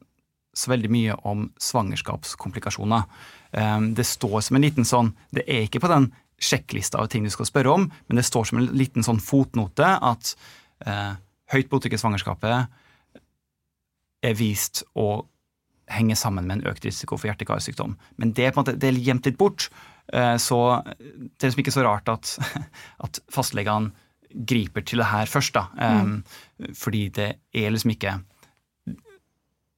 [0.53, 3.05] så veldig mye om svangerskapskomplikasjoner.
[3.53, 6.11] Ehm, det står som en liten sånn Det er ikke på den
[6.43, 9.87] sjekklista av ting du skal spørre om, men det står som en liten sånn fotnote
[10.03, 10.33] at
[10.85, 11.13] eh,
[11.53, 13.21] høyt blodtrykk i svangerskapet
[14.23, 15.23] er vist å
[15.93, 17.95] henge sammen med en økt risiko for hjerte-karsykdom.
[18.19, 19.69] Men det er måte, det er gjemt litt bort.
[20.11, 22.33] Eh, så det er liksom ikke så rart at,
[23.05, 23.93] at fastlegene
[24.33, 25.67] griper til det her først, da.
[25.77, 26.23] Mm.
[26.57, 28.17] Um, fordi det er liksom ikke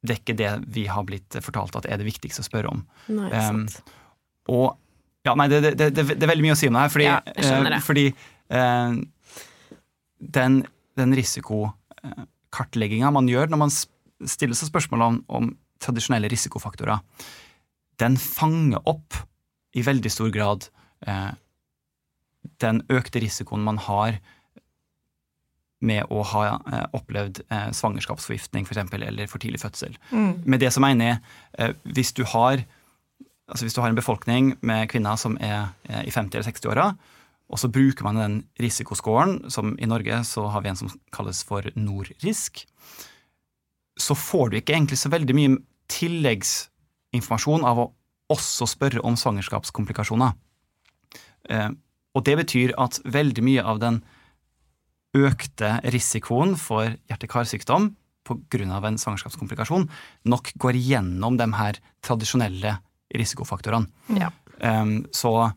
[0.05, 2.79] det er ikke det vi har blitt fortalt at er det viktigste å spørre om.
[3.13, 3.65] Nei, um,
[4.53, 4.67] og
[5.25, 7.07] ja, nei, det, det, det, det, er veldig mye å si om det her, fordi,
[7.09, 8.05] ja, uh, fordi
[8.53, 8.91] uh,
[10.37, 10.53] den,
[10.99, 15.45] den risikokartlegginga man gjør når man stiller seg spørsmål om, om
[15.81, 16.97] tradisjonelle risikofaktorer,
[17.99, 19.17] den fanger opp
[19.75, 20.69] i veldig stor grad
[21.07, 21.33] uh,
[22.61, 24.19] den økte risikoen man har
[25.83, 29.97] med å ha eh, opplevd eh, svangerskapsforgiftning eksempel, eller for tidlig fødsel.
[30.11, 30.45] Mm.
[30.45, 31.17] Med det som mener jeg,
[31.59, 32.63] eh, hvis du har
[33.45, 36.85] altså hvis du har en befolkning med kvinner som er i 50- eller 60-åra,
[37.45, 41.43] og så bruker man den risikoscoren, som i Norge så har vi en som kalles
[41.45, 42.65] for NORRISK.
[44.01, 45.59] så får du ikke egentlig så veldig mye
[45.93, 47.85] tilleggsinformasjon av å
[48.33, 50.33] også spørre om svangerskapskomplikasjoner.
[52.17, 54.01] Og det betyr at veldig mye av den
[55.15, 57.93] økte risikoen for hjerte-karsykdom
[58.25, 58.87] pga.
[58.87, 59.87] en svangerskapskomplikasjon
[60.25, 62.77] nok går gjennom de her tradisjonelle
[63.13, 63.87] risikofaktorene.
[64.17, 64.31] Ja.
[64.59, 65.53] Um, så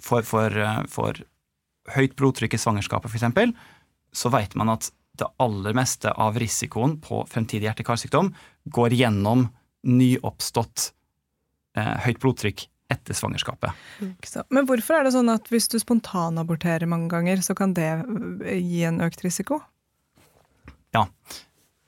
[0.00, 1.18] for, for, eh, for
[1.96, 3.52] høyt blodtrykk i svangerskapet, f.eks.,
[4.12, 8.30] så vet man at det aller meste av risikoen på fremtidig hjerte-karsykdom
[8.72, 9.46] går gjennom
[9.88, 10.92] nyoppstått
[11.76, 13.72] eh, høyt blodtrykk etter svangerskapet.
[14.52, 18.58] Men hvorfor er det sånn at hvis du spontanaborterer mange ganger, så kan det eh,
[18.60, 19.62] gi en økt risiko?
[20.92, 21.06] Ja,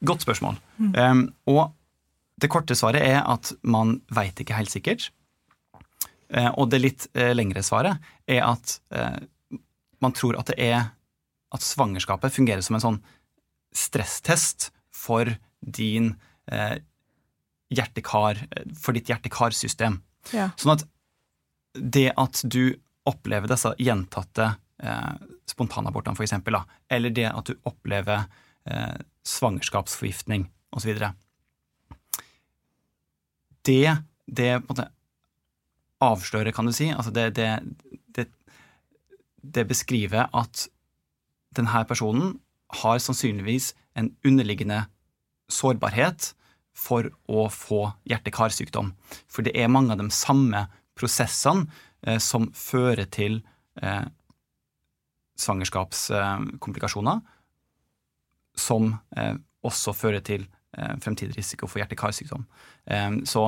[0.08, 0.56] godt spørsmål.
[0.80, 1.74] Um, og
[2.40, 5.10] det korte svaret er at man veit ikke helt sikkert.
[6.34, 9.20] Uh, og det litt uh, lengre svaret er at uh,
[10.02, 10.88] man tror at det er
[11.54, 13.02] at svangerskapet fungerer som en sånn
[13.74, 16.12] stresstest for din
[17.72, 18.40] hjertekar,
[18.78, 19.96] for ditt hjerte-karsystem.
[20.34, 20.50] Ja.
[20.60, 20.84] Sånn at
[21.74, 25.12] det at du opplever disse gjentatte eh,
[25.50, 26.56] spontanabortene, eksempel,
[26.88, 28.24] eller det at du opplever
[28.70, 31.00] eh, svangerskapsforgiftning osv.
[33.64, 34.88] Det, det på en måte
[36.04, 37.50] avslører, kan du si, altså det, det,
[38.16, 38.28] det,
[39.40, 40.66] det beskriver at
[41.54, 42.38] denne personen
[42.82, 44.84] har sannsynligvis en underliggende
[45.52, 46.32] sårbarhet
[46.74, 48.90] for å få hjerte-karsykdom.
[49.30, 50.64] For det er mange av de samme
[50.98, 51.66] prosessene
[52.06, 53.40] eh, som fører til
[53.82, 54.04] eh,
[55.40, 57.22] svangerskapskomplikasjoner,
[58.54, 62.40] som eh, også fører til fremtidig risiko for hjerte-karsykdom.
[63.30, 63.42] Så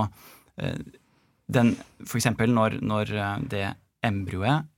[1.51, 1.73] den,
[2.07, 3.11] for eksempel når, når
[3.51, 3.65] det
[4.07, 4.69] embryoet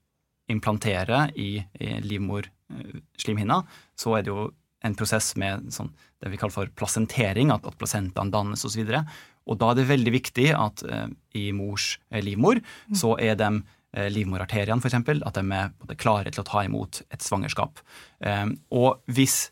[0.49, 3.59] implanterer i, i livmorslimhinna,
[3.93, 4.47] så er det jo
[4.85, 5.91] en prosess med sånn,
[6.23, 8.85] det vi kaller for plasentering, at, at plasentaen dannes osv.
[8.85, 9.03] Og, så
[9.49, 11.09] og da er det veldig viktig at eh,
[11.41, 12.61] i mors eh, livmor
[12.97, 17.03] så er de eh, livmorarteriene eksempel, at de er både, klare til å ta imot
[17.09, 17.81] et svangerskap.
[18.21, 18.45] Eh,
[18.77, 19.49] og hvis,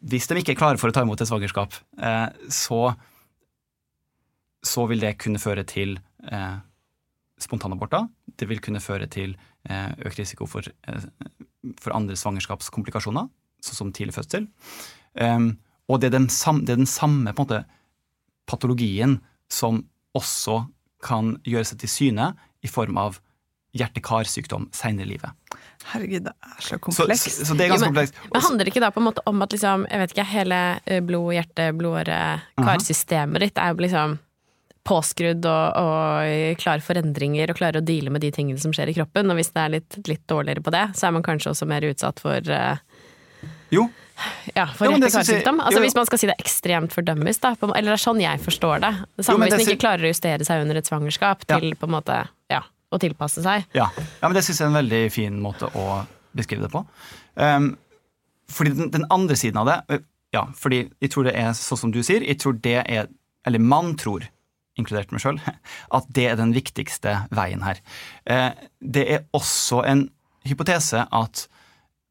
[0.00, 2.82] hvis de ikke er klare for å ta imot et svangerskap, eh, så,
[4.64, 5.98] så vil det kunne føre til
[6.30, 6.56] eh,
[7.40, 8.08] spontanaborter.
[8.40, 9.36] Det vil kunne føre til
[9.68, 10.64] eh, økt risiko for,
[11.76, 13.28] for andre svangerskapskomplikasjoner,
[13.64, 14.46] sånn som tidlig fødsel.
[15.20, 15.52] Um,
[15.90, 17.64] og det er den, sam, det er den samme på en måte,
[18.50, 19.18] patologien
[19.50, 19.82] som
[20.16, 20.64] også
[21.02, 23.18] kan gjøre seg til syne i form av
[23.78, 25.58] hjerte-karsykdom senere i livet.
[25.92, 27.28] Herregud, det er så Så, komplekst.
[27.30, 28.32] så, så det er ganske Ja, men- komplekst.
[28.32, 30.58] Men handler det ikke da på en måte om at liksom, jeg vet ikke, hele
[30.86, 32.18] eh, blod, hjerte, blodåre,
[32.58, 34.18] karsystemet ditt er jo liksom
[34.90, 38.90] påskrudd og, og klar for endringer og klarer å deale med de tingene som skjer
[38.90, 39.30] i kroppen.
[39.30, 41.84] Og hvis det er litt, litt dårligere på det, så er man kanskje også mer
[41.86, 42.80] utsatt for eh,
[43.70, 43.88] Jo,
[44.54, 45.60] ja, for Jo, hjerte-karsykdom.
[45.64, 45.80] Altså.
[45.84, 47.54] Hvis man skal si det ekstremt fordømmes, da.
[47.68, 48.92] Eller det er sånn jeg forstår det.
[49.18, 51.58] Det samme hvis man ikke klarer å justere seg under et svangerskap Ja.
[51.58, 52.16] til på en måte,
[52.52, 53.66] ja, å tilpasse seg.
[53.76, 56.02] Ja, ja men det syns jeg er en veldig fin måte å
[56.36, 56.84] beskrive det på.
[57.34, 57.76] Um,
[58.50, 60.02] fordi den, den andre siden av det
[60.34, 62.22] Ja, fordi jeg tror det er sånn som du sier.
[62.22, 63.08] Jeg tror det er
[63.46, 64.26] Eller man tror,
[64.76, 65.40] inkludert meg sjøl,
[65.96, 67.80] at det er den viktigste veien her.
[68.28, 70.10] Uh, det er også en
[70.44, 71.48] hypotese at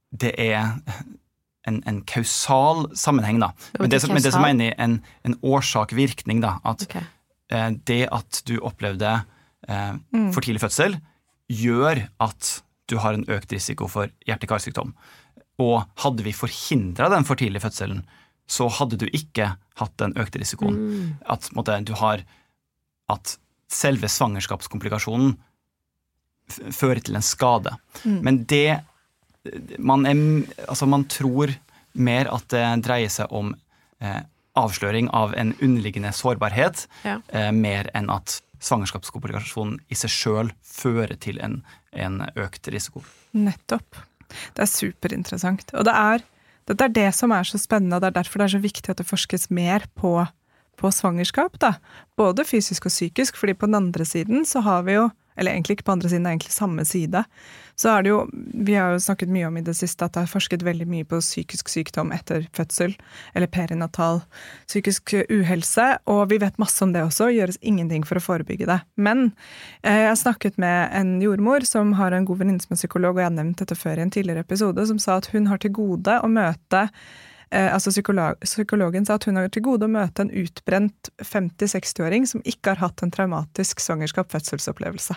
[0.10, 0.74] det er
[1.69, 3.51] en, en kausal sammenheng, da.
[3.79, 4.97] Men det, som- men det som mener jeg en,
[5.29, 6.55] en årsak-virkning, da.
[6.67, 7.05] At okay.
[7.53, 9.13] eh, det at du opplevde
[9.69, 9.93] eh,
[10.34, 10.97] for tidlig fødsel,
[11.49, 12.55] gjør at
[12.89, 14.95] du har en økt risiko for hjerte-karsykdom.
[15.62, 18.03] Og hadde vi forhindra den for tidlige fødselen,
[18.49, 20.79] så hadde du ikke hatt den økte risikoen.
[21.29, 22.23] At måtte, du har
[23.13, 23.36] at
[23.69, 25.36] selve svangerskapskomplikasjonen
[26.73, 27.75] fører til en skade.
[28.05, 28.79] Men det
[29.80, 30.19] man, er,
[30.67, 31.54] altså man tror
[31.93, 33.54] mer at det dreier seg om
[34.04, 34.21] eh,
[34.60, 37.19] avsløring av en underliggende sårbarhet, Ja.
[37.32, 41.62] eh, mer enn at svangerskapskomplikasjonen i seg sjøl fører til en,
[41.93, 43.04] en økt risiko.
[43.34, 44.02] Nettopp.
[44.56, 45.71] Det er superinteressant.
[45.73, 46.25] Og det er,
[46.69, 48.91] det er det som er så spennende, og det er derfor det er så viktig
[48.91, 50.12] at det forskes mer på,
[50.78, 51.56] på svangerskap.
[51.63, 51.75] Da.
[52.19, 55.08] Både fysisk og psykisk, fordi på den andre siden så har vi jo
[55.39, 57.23] eller egentlig ikke på andre siden, det er egentlig samme side.
[57.80, 58.19] Så er det jo,
[58.65, 61.08] Vi har jo snakket mye om i det siste at det er forsket veldig mye
[61.08, 62.95] på psykisk sykdom etter fødsel,
[63.34, 64.19] eller perinatal
[64.67, 68.82] psykisk uhelse, og vi vet masse om det også, gjøres ingenting for å forebygge det.
[68.99, 69.30] Men
[69.84, 73.15] eh, jeg har snakket med en jordmor som har en god venninne som er psykolog,
[73.15, 75.63] og jeg har nevnt dette før i en tidligere episode, som sa at hun har
[75.63, 76.84] til gode å møte
[77.52, 82.28] eh, altså psykolog, Psykologen sa at hun har til gode å møte en utbrent 50-60-åring
[82.28, 85.15] som ikke har hatt en traumatisk svangerskap-fødselsopplevelse.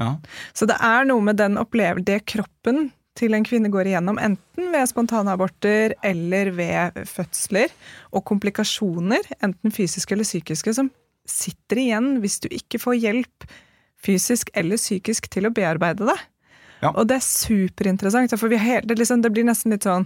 [0.00, 0.16] Ja.
[0.52, 4.70] Så det er noe med den opplevelse, det kroppen til en kvinne går igjennom, enten
[4.74, 7.72] ved spontanaborter eller ved fødsler,
[8.12, 10.90] og komplikasjoner, enten fysiske eller psykiske, som
[11.26, 13.46] sitter igjen hvis du ikke får hjelp
[14.04, 16.18] fysisk eller psykisk til å bearbeide det.
[16.82, 16.92] Ja.
[16.92, 20.04] Og det er superinteressant, for vi har, det, liksom, det blir nesten litt sånn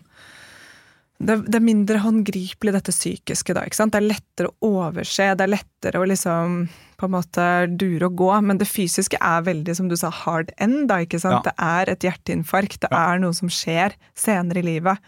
[1.21, 3.53] det, det, er mindre håndgripelig, dette psykiske.
[3.53, 3.93] da, ikke sant?
[3.93, 6.63] Det er lettere å overse, det er lettere å liksom
[7.01, 7.47] på en måte
[7.81, 8.29] dure og gå.
[8.45, 10.87] Men det fysiske er veldig, som du sa, hard end.
[10.93, 11.41] da, ikke sant?
[11.41, 11.51] Ja.
[11.51, 12.81] Det er et hjerteinfarkt.
[12.85, 13.15] Det Ja.
[13.15, 14.99] er noe som skjer senere i livet.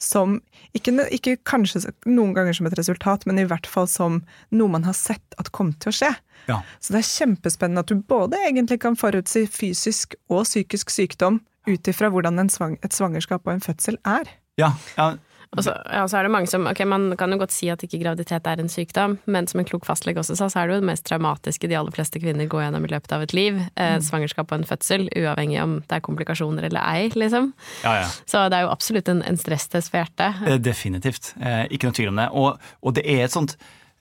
[0.00, 0.38] Som
[0.74, 4.84] ikke, ikke kanskje noen ganger som et resultat, men i hvert fall som noe man
[4.86, 6.14] har sett at kom til å skje.
[6.48, 6.62] Ja.
[6.80, 11.82] Så det er kjempespennende at du både egentlig kan forutsi fysisk og psykisk sykdom ut
[11.92, 14.24] ifra hvordan en svang, et svangerskap og en fødsel er.
[14.56, 15.16] Ja, ja,
[15.58, 17.80] Og så, ja, så er det mange som Ok, man kan jo godt si at
[17.82, 20.76] ikke graviditet er en sykdom, men som en klok fastlege også sa, så er det
[20.76, 23.58] jo det mest traumatiske de aller fleste kvinner går gjennom i løpet av et liv.
[23.74, 27.50] Eh, svangerskap og en fødsel, uavhengig om det er komplikasjoner eller ei, liksom.
[27.82, 28.08] ja, ja.
[28.30, 30.38] Så det er jo absolutt en, en stresstest for hjertet.
[30.46, 31.32] Eh, Definitivt.
[31.42, 32.28] Eh, ikke noe tvil om det.
[32.30, 32.54] Og,
[32.86, 33.56] og det er et sånt,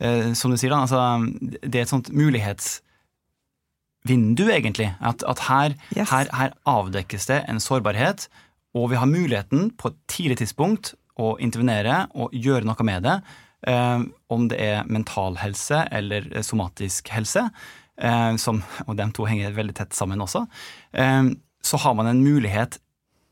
[0.05, 1.01] eh, som du sier, da, altså,
[1.65, 4.93] det er et sånt mulighetsvindu, egentlig.
[5.01, 6.13] At, at her, Yes.
[6.13, 8.29] her, her avdekkes det en sårbarhet,
[8.77, 13.19] og vi har muligheten på et tidlig tidspunkt å intervenere og gjøre noe med det.
[13.67, 14.01] Eh,
[14.31, 17.43] om det er mental helse eller eh, somatisk helse,
[17.99, 20.45] eh, som, og de to henger veldig tett sammen også,
[21.59, 22.77] så har man en mulighet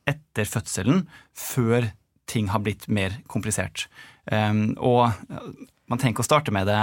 [0.07, 1.87] etter fødselen, før
[2.27, 3.85] ting har blitt mer komplisert.
[4.27, 5.07] Og
[5.87, 6.79] man tenker å starte med det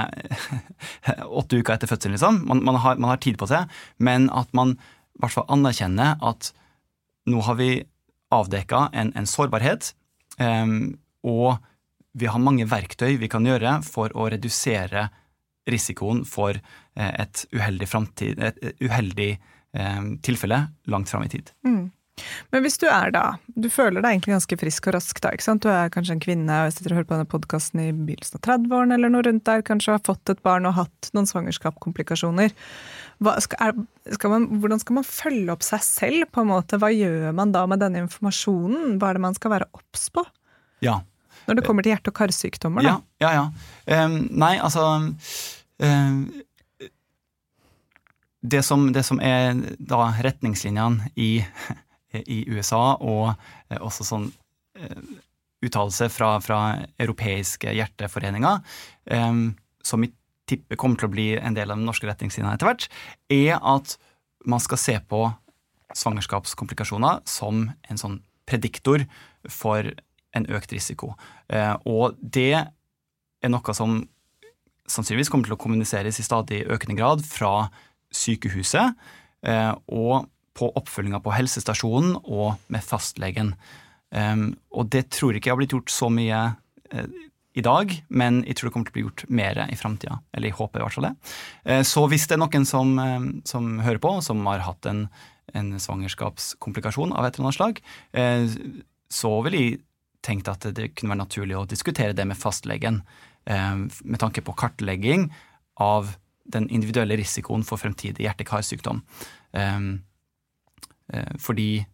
[1.40, 2.40] åtte uker etter fødselen, liksom.
[2.48, 3.68] Man, man, har, man har tid på seg,
[4.00, 6.50] men at man i hvert fall anerkjenner at
[7.30, 7.70] nå har vi
[8.34, 9.92] avdekka en, en sårbarhet,
[10.38, 11.56] og
[12.14, 15.08] vi har mange verktøy vi kan gjøre for å redusere
[15.70, 20.60] risikoen for eh, et uheldig, fremtid, et uheldig eh, tilfelle
[20.92, 21.52] langt fram i tid.
[22.54, 23.22] Men hvis du er da,
[23.58, 25.64] du føler deg egentlig ganske frisk og rask da, ikke sant?
[25.64, 28.44] Du er kanskje en kvinne og sitter og hører på denne podkasten i begynnelsen av
[28.46, 32.54] 30-årene eller noe rundt der, kanskje har fått et barn og hatt noen svangerskapskomplikasjoner.
[33.24, 36.78] Hva skal, er, skal man, hvordan skal man følge opp seg selv, på en måte?
[36.82, 38.96] Hva gjør man da med denne informasjonen?
[39.00, 40.24] Hva er det man skal være obs på?
[40.84, 41.00] Ja,
[41.48, 42.98] Når det kommer til hjerte- og karsykdommer, da?
[43.22, 43.46] Ja, ja.
[43.90, 44.04] ja.
[44.06, 44.84] Um, nei, altså
[45.82, 46.18] um,
[48.44, 51.38] det, som, det som er da retningslinjene i,
[52.22, 53.32] i USA, og
[53.70, 54.28] eh, også sånn
[54.80, 55.04] uh,
[55.64, 56.60] uttalelse fra, fra
[57.00, 58.60] europeiske hjerteforeninger,
[59.10, 59.46] um,
[59.84, 60.12] som vi
[60.50, 62.88] tipper kommer til å bli en del av den norske retningslinja etter hvert,
[63.32, 63.96] er at
[64.44, 65.22] man skal se på
[65.94, 69.06] svangerskapskomplikasjoner som en sånn prediktor
[69.48, 69.88] for
[70.34, 71.14] en økt risiko.
[71.48, 74.02] Eh, og det er noe som
[74.90, 77.70] sannsynligvis kommer til å kommuniseres i stadig økende grad fra
[78.14, 78.92] sykehuset
[79.46, 83.54] eh, og på oppfølginga på helsestasjonen og med fastlegen.
[84.14, 86.40] Um, og det tror jeg ikke har blitt gjort så mye
[86.94, 87.08] eh,
[87.54, 90.18] i dag, men jeg tror det kommer til å bli gjort mer i framtida.
[90.34, 91.12] Eller jeg håper i hvert fall det.
[91.70, 95.04] Eh, så hvis det er noen som, eh, som hører på, som har hatt en,
[95.54, 97.82] en svangerskapskomplikasjon av et eller annet slag,
[98.18, 98.48] eh,
[99.14, 99.76] så vil jeg
[100.24, 103.02] tenke at det kunne være naturlig å diskutere det med fastlegen,
[103.46, 105.28] eh, med tanke på kartlegging
[105.78, 109.00] av den individuelle risikoen for fremtidig hjerte-karsykdom.
[111.12, 111.84] Eh, fordi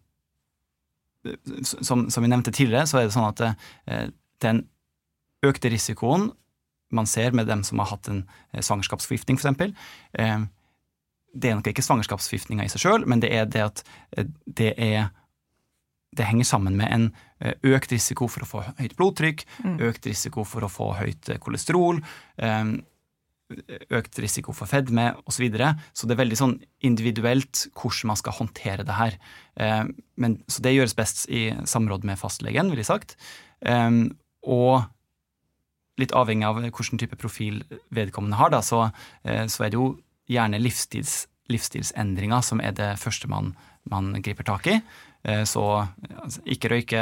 [1.25, 4.07] eh, som, som vi nevnte tidligere, så er det sånn at eh,
[4.43, 4.65] den
[5.45, 6.29] økte risikoen
[6.91, 10.49] man ser med dem som har hatt en svangerskapsforgiftning, f.eks.,
[11.31, 13.81] det er nok ikke svangerskapsforgiftninga i seg sjøl, men det er det at
[14.43, 15.05] det er
[16.11, 17.05] det henger sammen med en
[17.71, 19.45] økt risiko for å få høyt blodtrykk,
[19.87, 22.03] økt risiko for å få høyt kolesterol,
[23.91, 25.35] økt risiko for fedme osv.
[25.35, 25.69] Så, videre.
[25.93, 29.17] så det er veldig sånn individuelt hvordan man skal håndtere det her.
[29.55, 29.83] Eh,
[30.21, 33.15] Men, så det gjøres best i samråd med fastlegen, ville jeg sagt.
[33.61, 33.89] Eh,
[34.41, 34.83] Og
[36.01, 38.91] litt avhengig av hvilken type profil vedkommende har, da, så,
[39.23, 43.55] eh, så er det jo gjerne livsstils, livsstilsendringer som er det første man,
[43.89, 44.81] man griper tak i.
[45.45, 45.61] Så
[46.17, 47.01] altså, ikke røyke,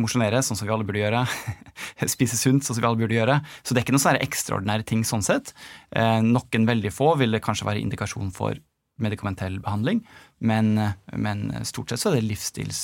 [0.00, 1.24] mosjonere, sånn som vi alle burde gjøre.
[2.10, 3.38] Spise sunt, sånn som vi alle burde gjøre.
[3.62, 5.52] Så det er ikke noen sånne ekstraordinære ting sånn sett.
[5.94, 8.58] Eh, Noen veldig få vil det kanskje være indikasjon for
[9.02, 10.02] medikamentell behandling,
[10.38, 10.74] men,
[11.12, 12.82] men stort sett så er det livsstils,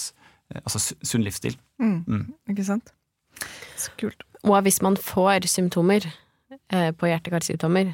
[0.55, 1.59] eh, altså sunn livsstil.
[1.83, 2.33] Mm.
[2.51, 2.93] Ikke sant?
[3.79, 4.25] Så kult.
[4.47, 6.07] Og hvis man får symptomer
[6.73, 7.93] eh, på hjerte-karsykdommer,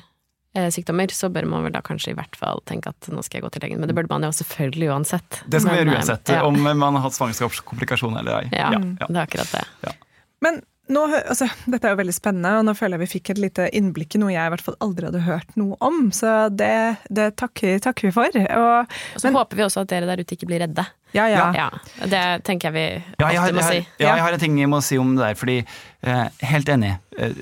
[0.56, 3.40] eh, sykdommer, så bør man vel da kanskje i hvert fall tenke at nå skal
[3.40, 3.80] jeg gå til legen.
[3.82, 5.42] Men det burde man jo selvfølgelig uansett.
[5.46, 6.44] Det skal man gjøre uansett, ja.
[6.46, 8.52] om man har hatt svangerskapskomplikasjoner eller ei.
[8.52, 9.08] Ja, ja.
[9.08, 9.96] det er akkurat det.
[10.44, 13.40] Men nå, altså, dette er jo veldig spennende, og nå føler jeg vi fikk et
[13.40, 16.75] lite innblikk i noe jeg i hvert fall aldri hadde hørt noe om, så det,
[17.09, 18.37] det takker, takker, vi for.
[18.59, 20.85] Og, og så men, håper vi også at dere der ute ikke blir redde.
[21.14, 21.47] Ja, ja.
[21.57, 22.85] ja det tenker jeg vi
[23.23, 23.81] ja, jeg har, må si.
[24.03, 26.92] Ja, jeg har en ting jeg må si om det der, fordi eh, Helt enig.
[27.16, 27.33] Eh,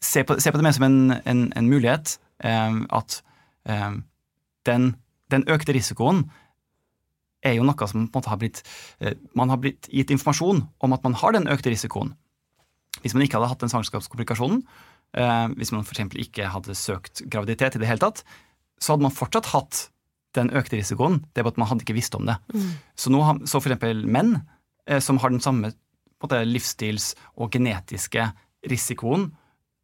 [0.00, 2.16] se, på, se, på, det mer som en, en, en mulighet.
[2.42, 3.20] Eh, at
[3.68, 3.90] eh,
[4.66, 4.92] den,
[5.30, 6.24] den økte risikoen
[7.46, 8.62] er jo noe som har blitt
[9.00, 12.14] eh, Man har blitt gitt informasjon om at man har den økte risikoen.
[13.00, 14.62] Hvis man ikke hadde hatt den svangerskapskomplikasjonen,
[15.16, 16.04] eh, hvis man f.eks.
[16.20, 18.24] ikke hadde søkt graviditet i det hele tatt,
[18.80, 19.86] så hadde man fortsatt hatt
[20.36, 21.20] den økte risikoen.
[21.32, 22.36] Det er bare at man hadde ikke visst om det.
[22.54, 22.70] Mm.
[22.94, 24.36] Så, nå, så for eksempel menn
[24.86, 25.72] eh, som har den samme
[26.20, 28.30] måte, livsstils- og genetiske
[28.68, 29.30] risikoen,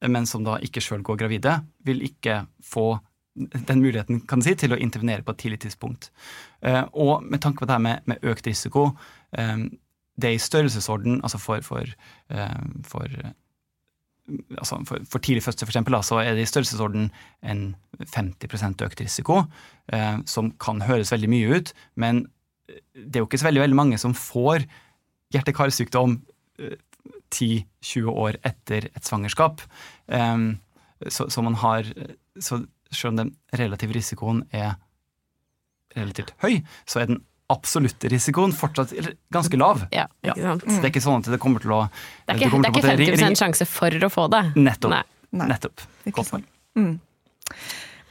[0.05, 2.99] men som da ikke sjøl går gravide, vil ikke få
[3.37, 6.11] den muligheten kan si, til å intervenere på et tidlig tidspunkt.
[6.66, 8.90] Eh, og med tanke på det her med, med økt risiko,
[9.38, 9.66] eh,
[10.16, 11.90] det er i størrelsesorden altså for, for,
[12.33, 13.12] eh, for,
[14.57, 17.11] altså for, for tidlig fødsel, f.eks., så er det i størrelsesorden
[17.42, 17.66] en
[18.02, 19.44] 50% økt risiko,
[20.26, 22.26] som kan høres veldig mye ut, men
[22.92, 24.66] det er jo ikke så veldig, veldig mange som får
[25.33, 26.18] hjerte-karsykdom
[27.33, 29.62] 10-20 år etter et svangerskap.
[30.11, 31.88] Så, så, man har
[32.40, 34.74] så selv om den relative risikoen er
[35.96, 38.94] relativt høy, så er den absolutte risikoen fortsatt
[39.35, 39.85] ganske lav.
[39.94, 40.64] Ja, ikke sant?
[40.66, 40.70] Ja.
[40.70, 43.02] Så det er ikke sånn at det kommer til å Det er ikke, det er
[43.06, 44.42] ikke 50 sjanse for å få det.
[44.59, 44.96] Nettopp.
[45.37, 45.50] Nei.
[45.52, 45.85] Nettopp.
[46.11, 46.46] Godt poeng.
[46.78, 46.96] Mm.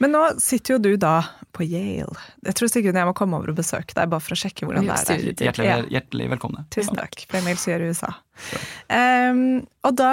[0.02, 1.18] Men nå sitter jo du da
[1.56, 2.16] på Yale.
[2.44, 4.84] Jeg tror sikkert jeg må komme over og besøke deg bare for å sjekke hvordan
[4.84, 5.46] det er der.
[5.46, 6.64] Hjertelig, hjertelig velkomne.
[6.74, 7.22] Tusen takk.
[7.30, 8.12] For sier USA.
[8.92, 9.40] Um,
[9.86, 10.10] og da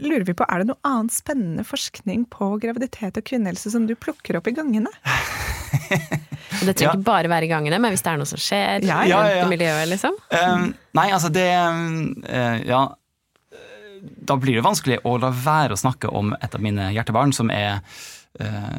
[0.00, 3.92] lurer vi på, er det noe annet spennende forskning på graviditet og kvinnehelse som du
[4.00, 4.92] plukker opp i gangene?
[6.58, 6.94] Og det trenger ja.
[6.96, 9.44] ikke bare være i gangene, men hvis det er noe som skjer ja, ja, rundt
[9.44, 10.16] i miljøet, liksom?
[10.32, 12.86] Um, nei, altså det uh, Ja.
[13.98, 17.50] Da blir det vanskelig å la være å snakke om et av mine hjertebarn, som
[17.50, 17.80] er
[18.38, 18.78] uh,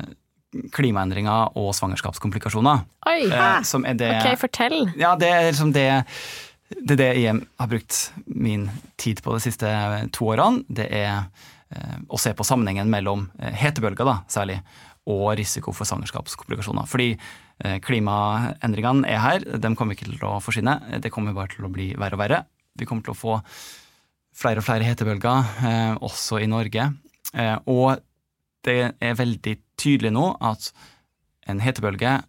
[0.75, 2.86] klimaendringer og svangerskapskomplikasjoner.
[3.12, 4.78] Oi, uh, som er det, ok, fortell.
[4.99, 5.89] Ja, det er liksom det
[6.69, 7.99] det er det jeg har brukt
[8.30, 8.67] min
[9.02, 9.69] tid på de siste
[10.13, 10.62] to årene.
[10.69, 11.25] Det er
[12.10, 14.60] å se på sammenhengen mellom hetebølger, da, særlig,
[15.10, 16.88] og risiko for svangerskapskomplikasjoner.
[16.89, 20.76] Fordi eh, klimaendringene er her, de kommer ikke til å forsvinne.
[21.02, 22.43] Det kommer bare til å bli verre og verre.
[22.80, 23.39] Vi kommer til å få
[24.39, 26.91] flere og flere hetebølger, eh, også i Norge.
[27.34, 28.04] Eh, og
[28.67, 30.69] det er veldig tydelig nå at
[31.50, 32.19] en hetebølge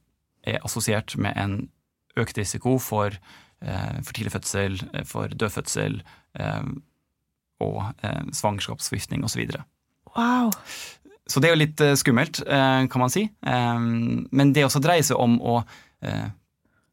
[0.48, 1.56] er assosiert med en
[2.20, 3.14] økt risiko for,
[3.60, 5.98] for tidlig fødsel, for dødfødsel
[7.60, 7.90] og
[8.38, 9.42] svangerskapsforgiftning osv.
[10.16, 10.50] Wow.
[11.30, 13.28] Så det er jo litt eh, skummelt, eh, kan man si.
[13.40, 15.60] men det også dreier seg om å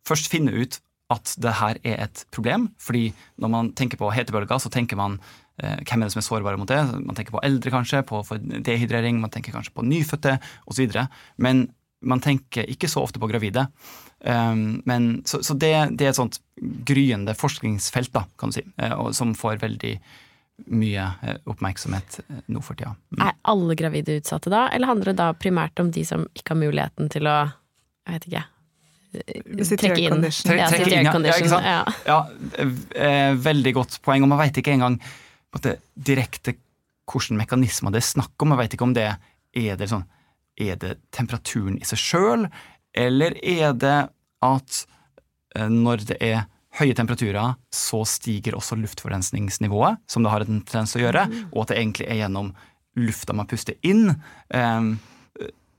[0.08, 0.78] først finne ut
[1.12, 2.70] at det her er et problem.
[2.80, 5.20] fordi når man tenker på hetebølger, så tenker man
[5.58, 6.78] Eh, hvem er det som er sårbare mot det?
[7.02, 8.22] Man tenker på eldre, kanskje, på
[8.66, 10.38] dehydrering, man tenker kanskje på nyfødte
[10.70, 11.00] osv.
[11.42, 11.66] Men
[12.06, 13.66] man tenker ikke så ofte på gravide.
[14.22, 16.38] Men, så, så det, det, er et sånt
[16.86, 18.64] gryende forskningsfelt, da, kan du si,
[19.18, 19.96] som får veldig
[20.66, 22.96] mye uh, oppmerksomhet uh, nå for tida.
[23.14, 23.24] Mm.
[23.28, 26.62] Er alle gravide utsatte da, eller handler det da primært om de som ikke har
[26.66, 27.40] muligheten til å
[28.08, 28.44] jeg vet ikke,
[29.82, 30.22] trekke inn.
[30.24, 31.66] Tre, Ja, trekke inn, ja, ikke sant?
[31.68, 31.82] Ja.
[32.08, 34.96] ja, veldig godt poeng, og man veit ikke engang
[35.56, 36.56] måte, direkte
[37.08, 38.52] hvilke mekanismer det er snakk om.
[38.54, 40.06] Man vet ikke om det er det, sånn,
[40.60, 42.46] er det temperaturen i seg sjøl,
[42.98, 43.98] eller er det
[44.46, 44.80] at
[45.56, 46.46] eh, når det er
[46.78, 51.46] høye temperaturer, så stiger også luftforurensningsnivået, som det har en tendens til å gjøre, mm.
[51.52, 52.52] og at det egentlig er gjennom
[52.98, 54.12] lufta man puster inn.
[54.54, 54.98] Um,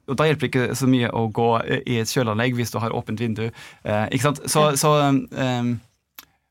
[0.08, 1.48] og Da hjelper det ikke så mye å gå
[1.84, 3.48] i et kjøleanlegg hvis du har åpent vindu.
[3.84, 4.40] Uh, ikke sant?
[4.48, 5.74] Så, så um,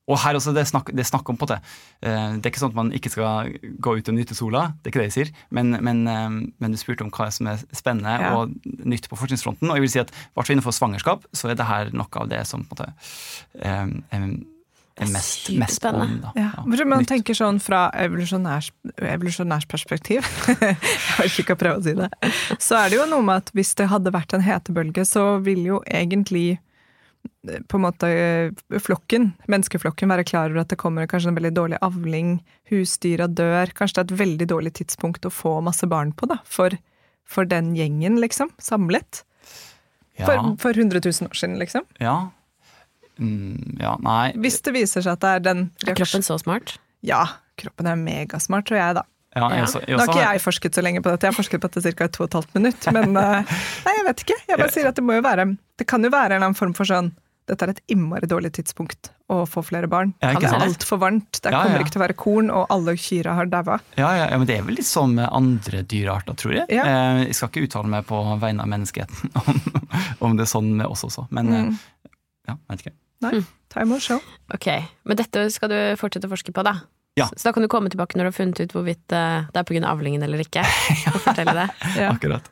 [0.07, 1.59] og her også, det er snakk, det er snakk om på det.
[1.99, 3.51] Eh, det er ikke sånn at man ikke skal
[3.83, 5.31] gå ut og nyte sola, det er ikke det jeg sier.
[5.51, 6.27] Men, men, eh,
[6.63, 8.33] men du spurte om hva som er spennende ja.
[8.37, 8.53] og
[8.87, 9.67] nytt på forskningsfronten.
[9.67, 12.43] Og jeg vil si at hvert innenfor svangerskap så er det her noe av det
[12.47, 12.93] som på en måte
[13.67, 14.37] eh,
[14.97, 16.31] er mest, mest spennende.
[16.35, 16.49] Ja.
[16.55, 17.09] Ja, man nytt.
[17.11, 22.09] tenker sånn fra evolusjonærs, evolusjonærs perspektiv, jeg har ikke å prøve å si det,
[22.63, 25.75] så er det jo noe med at hvis det hadde vært en hetebølge, så ville
[25.75, 26.61] jo egentlig
[27.67, 31.53] på en måte eh, flokken, menneskeflokken, være klar over at det kommer kanskje en veldig
[31.57, 32.37] dårlig avling,
[32.71, 36.39] husdyra dør Kanskje det er et veldig dårlig tidspunkt å få masse barn på, da,
[36.45, 36.75] for,
[37.27, 39.23] for den gjengen, liksom, samlet.
[40.17, 40.25] Ja.
[40.25, 41.85] For, for 100 000 år siden, liksom.
[42.01, 42.17] Ja.
[43.17, 46.75] Mm, ja, nei Hvis det viser seg at det er den Er kroppen så smart?
[47.01, 47.23] Ja,
[47.57, 49.05] kroppen er megasmart, tror jeg, da.
[49.37, 51.37] Ja, jeg også, jeg Nå har ikke jeg forsket så lenge på dette, jeg har
[51.37, 52.09] forsket på dette ca.
[52.09, 52.89] et og et halvt minutt.
[52.97, 54.37] Men uh, nei, jeg vet ikke.
[54.49, 56.73] Jeg bare sier at det må jo være Det kan jo være en annen form
[56.77, 57.13] for sånn
[57.47, 60.09] dette er et innmari dårlig tidspunkt å få flere barn.
[60.19, 61.83] Ja, ikke det er altfor varmt, det Ja, kommer ja.
[61.85, 63.77] ikke til å være korn, og alle kyrne har daua.
[63.95, 66.65] Ja, ja, ja, men det er vel litt sånn med andre dyrearter, tror jeg.
[66.75, 66.83] Ja.
[66.83, 69.61] Eh, jeg skal ikke uttale meg på vegne av menneskeheten om,
[70.27, 71.77] om det er sånn med oss også, men eh, Mm.
[72.51, 72.95] ja, vet ikke.
[73.23, 73.33] Nei,
[73.71, 74.19] time will show.
[74.53, 74.67] Ok,
[75.07, 76.75] Men dette skal du fortsette å forske på, da?
[77.17, 77.27] Ja.
[77.33, 79.65] Så da kan du komme tilbake når du har funnet ut hvorvidt eh, det er
[79.67, 79.81] pga.
[79.89, 80.61] avlingen eller ikke.
[81.13, 81.67] Og fortelle det.
[81.97, 82.11] Ja.
[82.13, 82.51] Akkurat.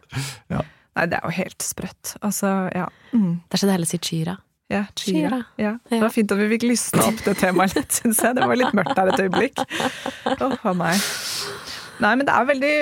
[0.50, 2.16] Nei, det er jo helt sprøtt.
[2.24, 2.88] Altså, ja.
[3.12, 3.44] Mm.
[3.46, 4.38] Det er så deilig å si Chira.
[4.72, 5.44] Ja, Chira.
[5.62, 5.76] Ja.
[5.92, 8.38] Det var fint at vi fikk lysna opp det temaet litt, syns jeg.
[8.38, 9.62] Det var litt mørkt der et øyeblikk.
[10.32, 11.04] Åh, for meg.
[12.02, 12.74] Nei, men det er veldig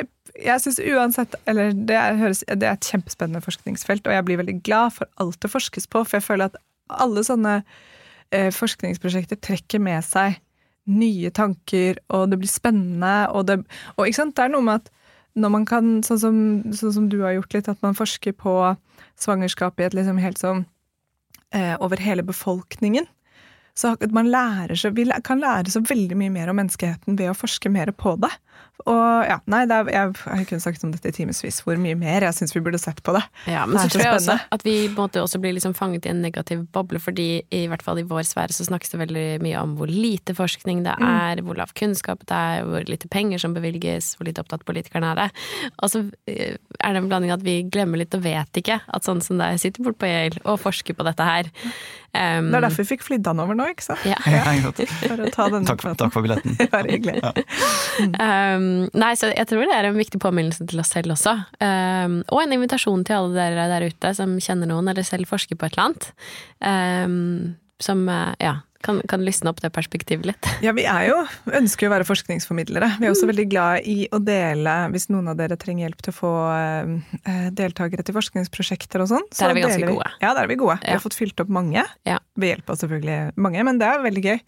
[0.42, 4.40] Jeg syns uansett Eller det er, høres, det er et kjempespennende forskningsfelt, og jeg blir
[4.42, 6.58] veldig glad for alt det forskes på, for jeg føler at
[7.04, 7.60] alle sånne
[8.34, 10.40] eh, forskningsprosjekter trekker med seg
[10.90, 13.62] nye tanker, og det blir spennende, og det
[13.98, 14.92] Og ikke sant, det er noe med at
[15.34, 16.38] når man kan, sånn som,
[16.78, 18.54] sånn som du har gjort litt, at man forsker på
[19.18, 20.66] svangerskap i et liksom helt sånn
[21.56, 23.08] eh, over hele befolkningen.
[23.74, 27.38] Så man lærer så, vi kan lære så veldig mye mer om menneskeheten ved å
[27.38, 28.30] forske mer på det.
[28.89, 31.95] Og ja, nei, det er, jeg har kun sagt om dette i timevis, hvor mye
[31.95, 33.22] mer jeg syns vi burde sett på det.
[33.47, 35.39] Ja, men Det er så så tror jeg også at vi på en måte også
[35.39, 38.66] blir liksom fanget i en negativ boble, fordi i hvert fall i vår sfære så
[38.68, 41.06] snakkes det veldig mye om hvor lite forskning det Mm.
[41.08, 45.14] er, hvor lav kunnskap det er, hvor lite penger som bevilges, hvor lite opptatt politikerne
[45.14, 45.30] er det.
[45.80, 49.06] Og så eh, er det en blanding at vi glemmer litt og vet ikke at
[49.08, 51.47] sånn som deg sitter bort på Yale og forsker på dette her.
[52.14, 54.04] Um, Det er derfor vi fikk flydd han over nå, ikke sant?
[54.06, 54.18] ja.
[54.30, 54.84] Ja, ja sant.
[55.01, 56.54] For å ta denne Takk, takk for billetten.
[56.74, 57.24] Bare hyggelig.
[58.58, 58.68] Um,
[58.98, 61.36] nei, så jeg tror det er en viktig påminnelse til oss selv også.
[61.64, 65.60] Um, og en invitasjon til alle dere der ute som kjenner noen, eller selv forsker
[65.60, 66.10] på et eller annet.
[66.60, 70.50] Um, som uh, ja, kan, kan lysne opp det perspektivet litt.
[70.66, 71.18] Ja, vi er jo,
[71.56, 72.90] ønsker jo å være forskningsformidlere.
[73.00, 76.14] Vi er også veldig glad i å dele, hvis noen av dere trenger hjelp til
[76.14, 79.26] å få eh, deltakere til forskningsprosjekter og sånn.
[79.32, 80.12] så Der er vi ganske deler gode.
[80.22, 80.78] Ja, der er vi gode.
[80.84, 81.86] Vi har fått fylt opp mange.
[82.08, 82.20] Ja.
[82.36, 83.18] Ved hjelp av selvfølgelig
[83.48, 84.40] mange, men det er veldig gøy.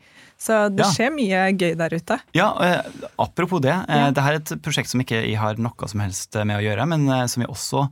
[0.42, 0.92] Så det Ja.
[0.92, 2.20] skjer mye gøy der ute.
[2.36, 2.82] Ja, eh,
[3.18, 3.72] apropos det.
[3.88, 4.12] Eh, Ja.
[4.12, 6.88] det her er et prosjekt som ikke jeg har noe som helst med å gjøre,
[6.88, 7.90] men eh, som jeg også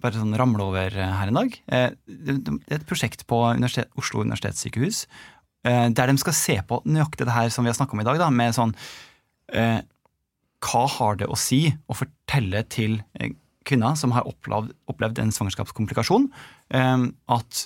[0.00, 1.58] bare sånn ramler over eh, her en dag.
[1.68, 2.38] Eh, det
[2.70, 5.33] er et prosjekt på universitet, Oslo universitetssykehus eh,
[5.64, 8.18] der de skal se på nøyaktig det her som vi har snakka om i dag,
[8.20, 8.74] da, med sånn
[9.56, 9.80] eh,
[10.64, 13.32] Hva har det å si å fortelle til eh,
[13.64, 16.28] kvinner som har opplevd, opplevd en svangerskapskomplikasjon,
[16.76, 17.06] eh,
[17.36, 17.64] at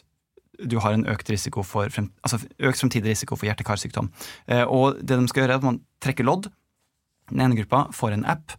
[0.58, 4.10] du har en økt, risiko for frem, altså økt fremtidig risiko for hjerte-karsykdom.
[4.50, 6.48] Eh, og det de skal gjøre, er at man trekker lodd.
[7.30, 8.56] Den ene gruppa får en app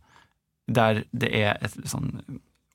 [0.70, 2.12] der det er et sånn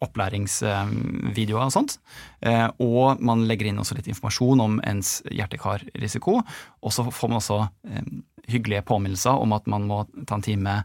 [0.04, 1.98] opplæringsvideoer og sånt.
[2.44, 6.38] Eh, og man legger inn også litt informasjon om ens hjerte-kar-risiko.
[6.84, 8.08] Og så får man også eh,
[8.52, 10.78] hyggelige påminnelser om at man må ta en time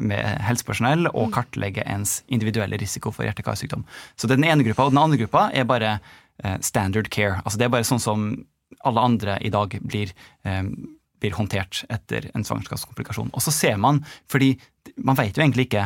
[0.00, 3.84] med helsepersonell og kartlegge ens individuelle risiko for hjerte-karsykdom.
[4.16, 4.86] Så det er den ene gruppa.
[4.88, 7.42] Og den andre gruppa er bare eh, standard care.
[7.44, 8.30] Altså det er bare sånn som
[8.88, 10.10] alle andre i dag blir,
[11.20, 13.28] blir håndtert etter en svangerskapskomplikasjon.
[13.36, 14.00] Og så ser man,
[14.32, 14.54] fordi
[14.96, 15.84] man vet jo egentlig ikke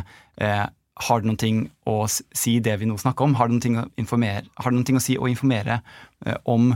[0.97, 3.37] har det noen ting å si det vi nå snakker om?
[3.37, 5.81] Har det noen å, å si å informere
[6.25, 6.71] eh, om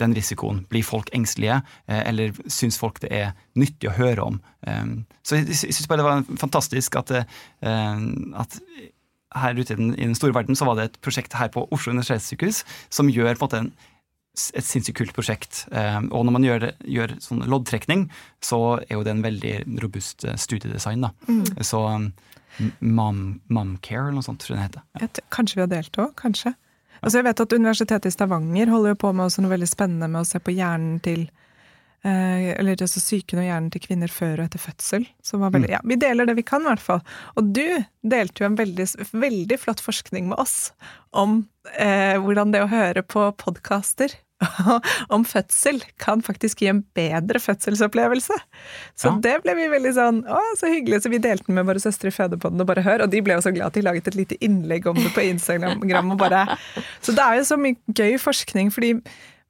[0.00, 0.64] den risikoen?
[0.70, 4.40] Blir folk engstelige, eh, eller syns folk det er nyttig å høre om?
[4.66, 8.08] Eh, så jeg, jeg syns bare det var fantastisk at, eh,
[8.42, 8.58] at
[9.38, 11.62] her ute i den, i den store verden så var det et prosjekt her på
[11.70, 13.72] Oslo universitetssykehus som gjør på en måte en,
[14.56, 15.64] et sinnssykt kult prosjekt.
[15.72, 16.66] Eh, og når man gjør,
[16.96, 18.08] gjør sånn loddtrekning,
[18.44, 21.06] så er jo det en veldig robust eh, studiedesign.
[21.06, 21.12] Da.
[21.66, 22.10] Så um,
[22.80, 24.88] Mom, Momcare eller noe sånt, tror jeg det heter.
[25.22, 25.28] Ja.
[25.32, 26.12] Kanskje vi har delt òg?
[26.20, 26.54] Kanskje.
[27.00, 30.08] Altså jeg vet at Universitetet i Stavanger holder jo på med også noe veldig spennende
[30.10, 31.22] med å se på hjernen til
[32.04, 35.06] eh, Eller altså psyken og hjernen til kvinner før og etter fødsel.
[35.32, 37.00] Veldig, ja, vi deler det vi kan, i hvert fall.
[37.40, 37.64] Og du
[38.04, 40.74] delte jo en veldig, veldig flott forskning med oss
[41.16, 44.18] om eh, hvordan det å høre på podkaster
[45.14, 48.36] om fødsel kan faktisk gi en bedre fødselsopplevelse.
[48.96, 49.16] Så Ja.
[49.26, 51.02] det ble vi veldig sånn Å, så hyggelig.
[51.04, 53.04] Så vi delte den med våre søstre i Fødepodden og bare hør.
[53.04, 55.24] Og de ble jo så glad at de laget et lite innlegg om det på
[55.28, 55.82] Instagram.
[56.14, 56.46] og bare
[57.04, 58.94] Så det er jo så mye gøy forskning, fordi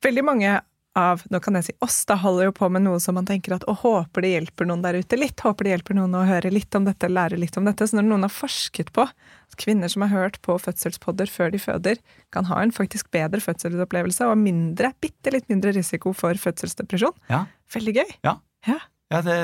[0.02, 0.60] veldig mange
[0.98, 3.54] av nå kan jeg si oss, da holder jo på med noe som man tenker
[3.54, 5.38] at å, håper det hjelper noen der ute litt.
[5.44, 7.86] Håper det hjelper noen å høre litt om dette, lære litt om dette.
[7.86, 11.62] Så når noen har forsket på at kvinner som har hørt på fødselspodder før de
[11.62, 12.00] føder,
[12.34, 17.14] kan ha en faktisk bedre fødselsopplevelse og mindre, bitte litt mindre risiko for fødselsdepresjon.
[17.30, 17.44] Ja.
[17.74, 18.16] Veldig gøy.
[18.26, 18.40] Ja.
[18.68, 18.80] Ja.
[19.10, 19.36] Ja, det,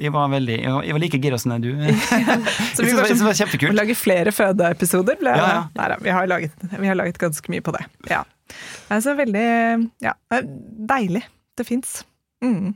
[0.00, 1.74] jeg var veldig Jeg var, jeg var like gira som du.
[2.74, 5.98] Så vi går var Å lage flere fødeepisoder ble Ja, ja.
[6.00, 7.84] Vi har, laget, vi har laget ganske mye på det.
[8.08, 8.22] Ja.
[8.92, 9.46] Altså veldig
[10.04, 10.46] Ja, det er
[10.92, 11.24] deilig.
[11.58, 12.02] Det fins.
[12.44, 12.72] Mm.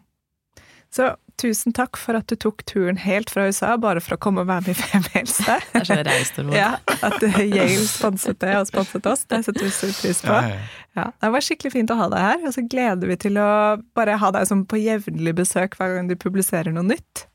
[0.93, 4.41] Så tusen takk for at du tok turen helt fra USA bare for å komme
[4.45, 5.57] og være med i Femihelse.
[5.75, 6.69] Det er så raust av Ja,
[7.05, 9.27] at Yale sponset det og sponset oss.
[9.29, 10.33] Det setter vi stor pris på.
[10.33, 10.83] Ja, ja, ja.
[10.97, 13.49] Ja, det var skikkelig fint å ha deg her, og så gleder vi til å
[13.99, 17.27] bare ha deg som på jevnlig besøk hver gang du publiserer noe nytt.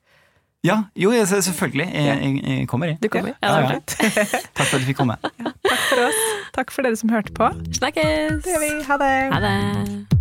[0.65, 1.87] Ja, jo, selvfølgelig.
[1.93, 2.97] Jeg, jeg, jeg kommer, jeg.
[3.01, 3.35] Du kommer?
[3.41, 3.77] Ja, Ja, ja.
[3.77, 4.49] det er fint.
[4.57, 5.15] Takk for at du fikk komme.
[5.21, 6.19] Takk for oss.
[6.56, 7.47] Takk for dere som hørte på.
[7.80, 8.43] Snakkes!
[8.43, 8.72] Det gjør vi.
[8.88, 9.14] Ha det.
[9.34, 10.20] Ha det.